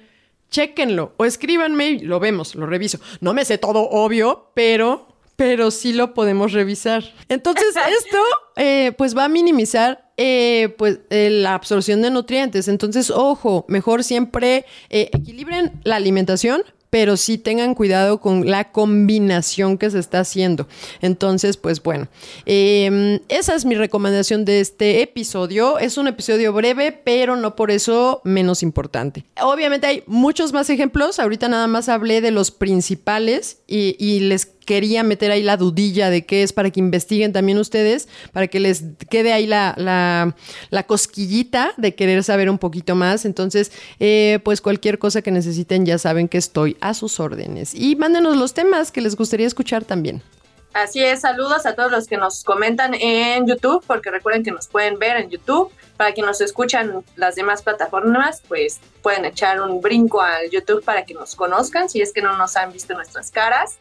chéquenlo 0.49 1.13
o 1.17 1.25
escríbanme 1.25 1.89
y 1.91 1.99
lo 1.99 2.19
vemos, 2.19 2.55
lo 2.55 2.65
reviso. 2.65 2.99
No 3.19 3.33
me 3.33 3.45
sé 3.45 3.57
todo 3.57 3.89
obvio, 3.89 4.51
pero, 4.53 5.07
pero 5.35 5.71
sí 5.71 5.93
lo 5.93 6.13
podemos 6.13 6.51
revisar. 6.51 7.03
Entonces 7.29 7.75
esto 7.99 8.17
eh, 8.55 8.93
pues 8.97 9.15
va 9.15 9.25
a 9.25 9.29
minimizar 9.29 10.11
eh, 10.23 10.75
pues 10.77 10.99
eh, 11.09 11.31
la 11.31 11.55
absorción 11.55 12.03
de 12.03 12.11
nutrientes. 12.11 12.67
Entonces, 12.67 13.09
ojo, 13.09 13.65
mejor 13.67 14.03
siempre 14.03 14.65
eh, 14.91 15.09
equilibren 15.13 15.81
la 15.83 15.95
alimentación, 15.95 16.61
pero 16.91 17.17
sí 17.17 17.39
tengan 17.39 17.73
cuidado 17.73 18.19
con 18.19 18.51
la 18.51 18.71
combinación 18.71 19.79
que 19.79 19.89
se 19.89 19.97
está 19.97 20.19
haciendo. 20.19 20.67
Entonces, 21.01 21.57
pues 21.57 21.81
bueno, 21.81 22.09
eh, 22.45 23.21
esa 23.29 23.55
es 23.55 23.65
mi 23.65 23.75
recomendación 23.75 24.45
de 24.45 24.59
este 24.59 25.01
episodio. 25.01 25.79
Es 25.79 25.97
un 25.97 26.07
episodio 26.07 26.53
breve, 26.53 26.91
pero 26.91 27.37
no 27.37 27.55
por 27.55 27.71
eso 27.71 28.21
menos 28.25 28.61
importante. 28.61 29.23
Obviamente 29.41 29.87
hay 29.87 30.03
muchos 30.05 30.51
más 30.51 30.69
ejemplos. 30.69 31.17
Ahorita 31.17 31.47
nada 31.47 31.67
más 31.67 31.87
hablé 31.87 32.19
de 32.19 32.31
los 32.31 32.51
principales 32.51 33.59
y, 33.67 33.95
y 33.97 34.19
les 34.19 34.51
quería 34.71 35.03
meter 35.03 35.31
ahí 35.31 35.43
la 35.43 35.57
dudilla 35.57 36.09
de 36.09 36.25
qué 36.25 36.43
es 36.43 36.53
para 36.53 36.69
que 36.69 36.79
investiguen 36.79 37.33
también 37.33 37.57
ustedes, 37.57 38.07
para 38.31 38.47
que 38.47 38.61
les 38.61 38.85
quede 39.09 39.33
ahí 39.33 39.45
la, 39.45 39.75
la, 39.75 40.83
cosquillita 40.83 41.73
de 41.75 41.93
querer 41.93 42.23
saber 42.23 42.49
un 42.49 42.57
poquito 42.57 42.95
más. 42.95 43.25
Entonces, 43.25 43.73
eh, 43.99 44.39
pues 44.45 44.61
cualquier 44.61 44.97
cosa 44.97 45.21
que 45.21 45.29
necesiten 45.29 45.85
ya 45.85 45.97
saben 45.97 46.29
que 46.29 46.37
estoy 46.37 46.77
a 46.79 46.93
sus 46.93 47.19
órdenes. 47.19 47.75
Y 47.75 47.97
mándenos 47.97 48.37
los 48.37 48.53
temas 48.53 48.93
que 48.93 49.01
les 49.01 49.17
gustaría 49.17 49.45
escuchar 49.45 49.83
también. 49.83 50.23
Así 50.71 51.03
es, 51.03 51.19
saludos 51.19 51.65
a 51.65 51.75
todos 51.75 51.91
los 51.91 52.07
que 52.07 52.15
nos 52.15 52.45
comentan 52.45 52.93
en 52.93 53.45
YouTube, 53.45 53.83
porque 53.85 54.09
recuerden 54.09 54.41
que 54.41 54.51
nos 54.51 54.67
pueden 54.67 54.97
ver 54.99 55.17
en 55.17 55.29
YouTube. 55.29 55.69
Para 55.97 56.13
quienes 56.13 56.29
nos 56.29 56.39
escuchan 56.39 57.03
las 57.17 57.35
demás 57.35 57.61
plataformas, 57.61 58.41
pues 58.47 58.79
pueden 59.01 59.25
echar 59.25 59.59
un 59.59 59.81
brinco 59.81 60.21
al 60.21 60.49
YouTube 60.49 60.81
para 60.81 61.03
que 61.03 61.13
nos 61.13 61.35
conozcan, 61.35 61.89
si 61.89 62.01
es 62.01 62.13
que 62.13 62.21
no 62.21 62.37
nos 62.37 62.55
han 62.55 62.71
visto 62.71 62.93
nuestras 62.93 63.31
caras. 63.31 63.79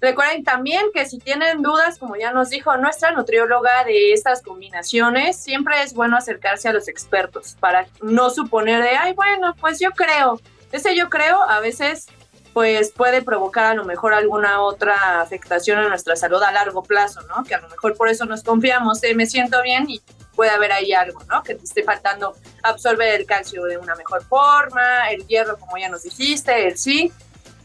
Recuerden 0.00 0.44
también 0.44 0.86
que 0.92 1.06
si 1.06 1.18
tienen 1.18 1.62
dudas, 1.62 1.98
como 1.98 2.16
ya 2.16 2.32
nos 2.32 2.50
dijo 2.50 2.76
nuestra 2.76 3.12
nutrióloga 3.12 3.84
de 3.84 4.12
estas 4.12 4.42
combinaciones, 4.42 5.36
siempre 5.36 5.82
es 5.82 5.94
bueno 5.94 6.16
acercarse 6.16 6.68
a 6.68 6.72
los 6.72 6.88
expertos 6.88 7.56
para 7.58 7.86
no 8.02 8.30
suponer 8.30 8.82
de, 8.82 8.90
ay, 8.90 9.14
bueno, 9.14 9.54
pues 9.60 9.80
yo 9.80 9.90
creo. 9.92 10.40
Ese 10.72 10.96
yo 10.96 11.08
creo 11.08 11.42
a 11.42 11.60
veces 11.60 12.06
pues 12.52 12.92
puede 12.92 13.20
provocar 13.20 13.66
a 13.66 13.74
lo 13.74 13.84
mejor 13.84 14.14
alguna 14.14 14.60
otra 14.62 15.20
afectación 15.20 15.78
a 15.78 15.88
nuestra 15.88 16.14
salud 16.14 16.40
a 16.40 16.52
largo 16.52 16.84
plazo, 16.84 17.20
¿no? 17.22 17.42
Que 17.42 17.56
a 17.56 17.60
lo 17.60 17.68
mejor 17.68 17.96
por 17.96 18.08
eso 18.08 18.26
nos 18.26 18.44
confiamos, 18.44 19.02
eh, 19.02 19.14
me 19.14 19.26
siento 19.26 19.60
bien 19.60 19.90
y 19.90 20.00
puede 20.36 20.52
haber 20.52 20.70
ahí 20.70 20.92
algo, 20.92 21.20
¿no? 21.28 21.42
Que 21.42 21.56
te 21.56 21.64
esté 21.64 21.82
faltando 21.82 22.34
absorber 22.62 23.20
el 23.20 23.26
calcio 23.26 23.64
de 23.64 23.76
una 23.76 23.96
mejor 23.96 24.24
forma, 24.24 25.10
el 25.10 25.26
hierro, 25.26 25.58
como 25.58 25.76
ya 25.78 25.88
nos 25.88 26.04
dijiste, 26.04 26.68
el 26.68 26.78
zinc. 26.78 27.12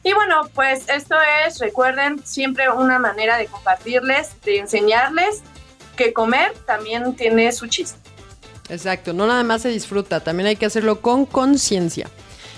Y 0.03 0.13
bueno, 0.13 0.41
pues 0.53 0.87
esto 0.89 1.15
es, 1.45 1.59
recuerden, 1.59 2.25
siempre 2.25 2.69
una 2.69 2.99
manera 2.99 3.37
de 3.37 3.47
compartirles, 3.47 4.29
de 4.43 4.59
enseñarles 4.59 5.41
que 5.97 6.13
comer 6.13 6.53
también 6.65 7.15
tiene 7.15 7.51
su 7.51 7.67
chiste. 7.67 7.99
Exacto, 8.69 9.13
no 9.13 9.27
nada 9.27 9.43
más 9.43 9.63
se 9.63 9.69
disfruta, 9.69 10.21
también 10.21 10.47
hay 10.47 10.55
que 10.55 10.65
hacerlo 10.65 11.01
con 11.01 11.25
conciencia. 11.25 12.09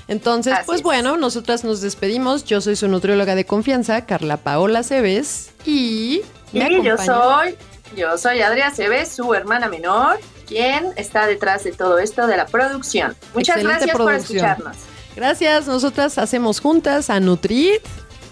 Entonces, 0.08 0.54
Así 0.54 0.66
pues 0.66 0.78
es. 0.80 0.84
bueno, 0.84 1.16
nosotras 1.16 1.64
nos 1.64 1.80
despedimos. 1.80 2.44
Yo 2.44 2.60
soy 2.60 2.76
su 2.76 2.90
nutrióloga 2.90 3.34
de 3.34 3.46
confianza, 3.46 4.06
Carla 4.06 4.38
Paola 4.38 4.84
Cebes, 4.84 5.52
y 5.66 6.22
me 6.52 6.70
Y 6.70 6.84
yo 6.84 6.98
soy, 6.98 7.56
yo 7.96 8.18
soy 8.18 8.42
Adria 8.42 8.72
Cebes, 8.72 9.10
su 9.14 9.34
hermana 9.34 9.70
menor, 9.70 10.20
quien 10.48 10.88
está 10.98 11.28
detrás 11.28 11.64
de 11.64 11.72
todo 11.72 11.98
esto 11.98 12.28
de 12.28 12.36
la 12.36 12.46
producción. 12.46 13.16
Muchas 13.34 13.56
Excelente 13.56 13.86
gracias 13.86 13.98
por 13.98 14.14
escucharnos. 14.14 14.76
Gracias, 15.16 15.68
nosotras 15.68 16.18
hacemos 16.18 16.60
juntas 16.60 17.10
a 17.10 17.20
Nutrit. 17.20 17.82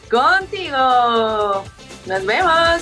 Contigo. 0.09 1.63
Nos 2.05 2.25
vemos. 2.25 2.81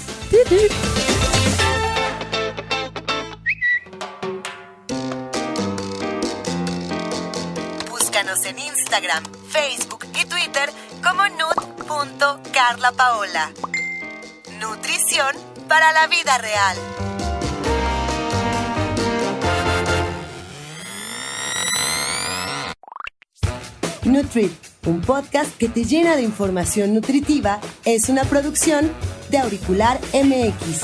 Búscanos 7.89 8.45
en 8.45 8.59
Instagram, 8.59 9.23
Facebook 9.49 10.05
y 10.13 10.23
Twitter 10.25 10.69
como 11.03 11.23
nut.carlapaola. 11.27 13.51
Nutrición 14.59 15.35
para 15.67 15.91
la 15.91 16.05
vida 16.07 16.37
real. 16.37 16.77
Nutrit, 24.17 24.51
un 24.87 25.01
podcast 25.01 25.55
que 25.59 25.69
te 25.69 25.83
llena 25.83 26.15
de 26.15 26.23
información 26.23 26.91
nutritiva, 26.95 27.61
es 27.85 28.09
una 28.09 28.23
producción 28.23 28.89
de 29.29 29.37
Auricular 29.37 29.99
MX. 30.11 30.81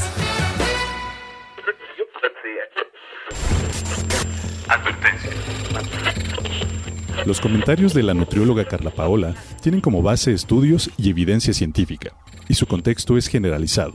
Los 7.25 7.41
comentarios 7.41 7.95
de 7.95 8.03
la 8.03 8.13
nutrióloga 8.13 8.65
Carla 8.65 8.91
Paola 8.91 9.33
tienen 9.63 9.81
como 9.81 10.03
base 10.03 10.31
estudios 10.31 10.91
y 10.99 11.09
evidencia 11.09 11.55
científica, 11.55 12.15
y 12.47 12.53
su 12.53 12.67
contexto 12.67 13.17
es 13.17 13.27
generalizado, 13.27 13.93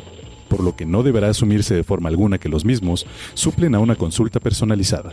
por 0.48 0.64
lo 0.64 0.74
que 0.74 0.84
no 0.84 1.04
deberá 1.04 1.28
asumirse 1.28 1.76
de 1.76 1.84
forma 1.84 2.08
alguna 2.08 2.38
que 2.38 2.48
los 2.48 2.64
mismos 2.64 3.06
suplen 3.34 3.76
a 3.76 3.78
una 3.78 3.94
consulta 3.94 4.40
personalizada. 4.40 5.12